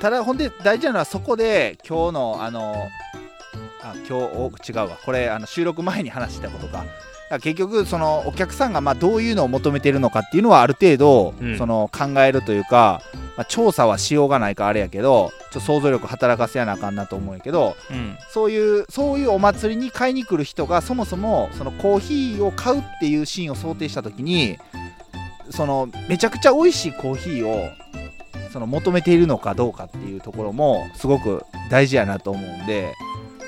[0.00, 2.88] ただほんで大事なのはそこで今日のあの
[3.82, 4.98] あ今日お違うわ。
[5.04, 6.84] これあの収録前に話したことか
[7.32, 11.56] だから結局そのお客さんがまあどういうのを求めてるのかっていうのはある程度、うん。
[11.56, 13.00] その考えるというか、
[13.38, 18.18] まあ、調査はしようがないかあれやけどちょっと想像力働かせやなあかんなと思うんやけどうん。
[18.28, 24.58] そういうそういうお祭りに買いに来る人がそもそもそのコーヒーを買うっていうシーンを想定した時に
[25.48, 27.70] そのめちゃくちゃ美味しいコーヒーを
[28.52, 32.92] その求めているのかどうかっていうところもすごく大事やなと思うんで、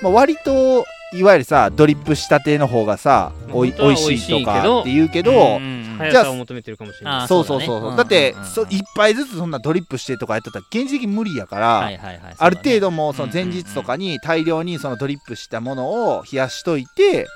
[0.03, 7.15] まあ、割といわゆるさドリップしたての方がさおい美味しいとかって言うけど、うんうん速さを求めてるかもしれない。
[7.23, 7.81] あそうそうそう。
[7.81, 12.35] そうそうだって、うんうんうんそいっぱいずつそんなドリップしてとかやってたら現実的に無理やから、はいはいはい。
[12.37, 17.29] ある程度度もうその前日とかに大量にそのドリップしたものを冷やしといて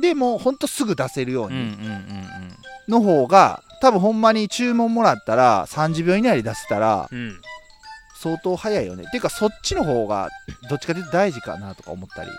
[0.00, 2.54] でもうほんとすぐ出せるようにうん
[2.88, 7.40] の方が多分ほんまに注文もらったら30秒以内に出せたらうん。
[8.18, 9.04] 相当早いよね。
[9.10, 10.28] ていうかそっちの方が
[10.68, 12.30] どっちかというと大事かなとか思ったり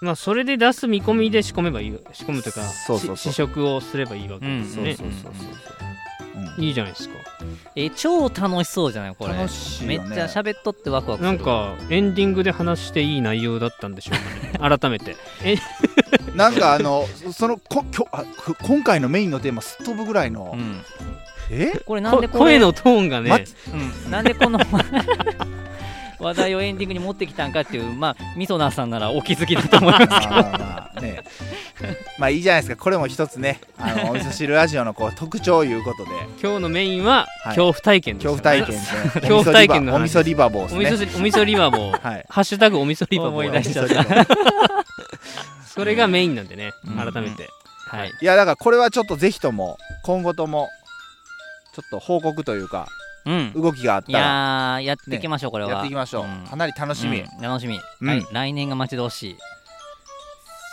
[0.00, 3.16] まあそれで出す見込みで仕込めばいい仕込むというかそうそうそう。
[3.16, 5.42] し試食をすればいいわけですそうね、そうそうそう
[6.56, 7.14] そう、いいじゃないですか。
[7.74, 9.34] え超楽しそうじゃないこれ。
[9.34, 10.10] 楽しいめよね。
[10.10, 11.36] っちゃ喋っとってワクワクする。
[11.36, 14.78] なんかエンディングで話していい内容だったんでしょうかね。
[14.78, 15.16] 改めて。
[16.34, 20.82] なんかあのそのこきょあく今回のメインのテーマすっ飛ぶぐらいの、うん。
[21.50, 21.80] え？
[21.86, 22.38] これなんでこれ？
[22.38, 24.10] こ声のトーンがね、まうん。
[24.10, 24.60] なんでこの
[26.20, 31.22] 話題をエンディングに持ってきたんかっていうまあみそなーさんならお気づきだと思いますまあまあまあね。
[32.18, 32.82] まあいいじゃないですか。
[32.82, 36.10] これも一つねあのお味噌汁ラジオのこう特徴いうことで。
[36.42, 37.56] 今日のメインははい。
[37.56, 38.26] 恐怖体験です。
[38.26, 38.80] ね、怖体験で
[39.20, 39.98] 恐怖体験の話。
[39.98, 40.74] お味噌リバボーね。
[41.16, 42.00] お味噌リバボー。
[42.02, 42.26] はい。
[42.28, 44.84] ハッシュタグお味噌リバボ思いー出しちゃっお味噌リバボー
[45.66, 47.12] それがメインなんでねうん。
[47.12, 47.48] 改めて、
[47.86, 48.12] はい。
[48.20, 50.68] いやだからこれはちょっとぜひとも今後とも
[51.74, 53.07] ちょっと報告というかうん
[53.54, 54.18] 動きがあっいた。
[54.18, 55.70] らやーやっていきましょうこれは。
[55.70, 56.46] やっていきましょう、ん。
[56.48, 58.20] かなり楽しみ、うん楽しみ、うん。
[58.22, 59.36] 来来年が待ち遠しい。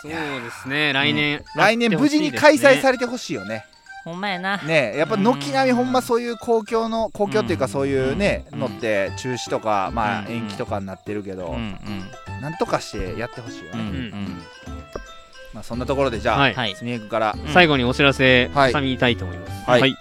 [0.02, 0.94] そうですね。
[0.94, 3.66] 来年、来年無事に開催されれてほしいよね。
[4.06, 4.58] ほんまやな。
[4.58, 8.60] ねやっぱ軒並みほんまそういう公共の公共っていうかうんそういうねうん。
[8.60, 10.32] のって中止とかまあうん。
[10.32, 12.42] 延期とかになってるけどうんうん。
[12.42, 14.42] なんとかしてやってほしいようんうねん。
[15.54, 17.36] まあそんなところでじゃあすみえから。
[17.36, 17.52] うん。
[17.52, 18.74] 最後にお知らせはい。
[18.74, 19.70] 挟みたいと思います。
[19.72, 19.98] はい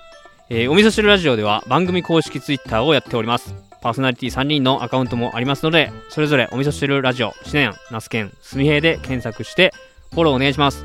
[0.50, 3.54] えーお味噌汁ラジオでは番組公式ツイッターをやっております。
[3.80, 9.72] パーソナリティ3人のアカウントもありますので、それぞれお味噌汁ラジオ、しなやん、那須県、すみへいで検索して、
[10.12, 10.84] フォローお願いします。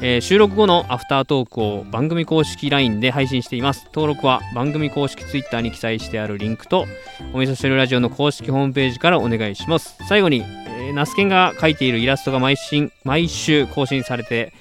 [0.00, 3.84] えー収録後のアフタートークを番組公式 LINE で配信しています。
[3.94, 6.86] 登録は番組公式 Twitter に記載してあるリンクと、
[7.32, 9.96] お味噌汁ラジオの公式ホームページからお願いします。
[10.08, 14.52] 最後に、えー、ナスケンが描いているイラストが毎週毎週更新されて、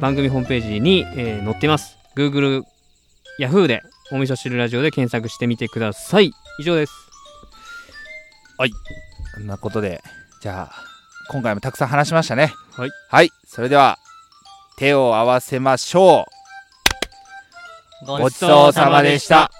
[0.00, 1.98] 番組ホームページに、えー載っています。
[2.16, 2.62] Google、
[3.38, 3.66] Yahoo!
[3.66, 3.82] で
[4.12, 6.32] お味噌汁ラジオで検索してみてください。
[6.58, 6.92] 以上です。
[9.34, 10.00] そんなことで
[10.40, 10.72] じゃあ
[11.30, 12.52] 今回もたくさん話しましたね。
[12.76, 12.90] はい。
[13.08, 13.30] はい。
[13.46, 13.98] それでは
[14.76, 16.26] 手を合わせましょ
[18.02, 18.06] う。
[18.06, 19.50] ごちそうさまでした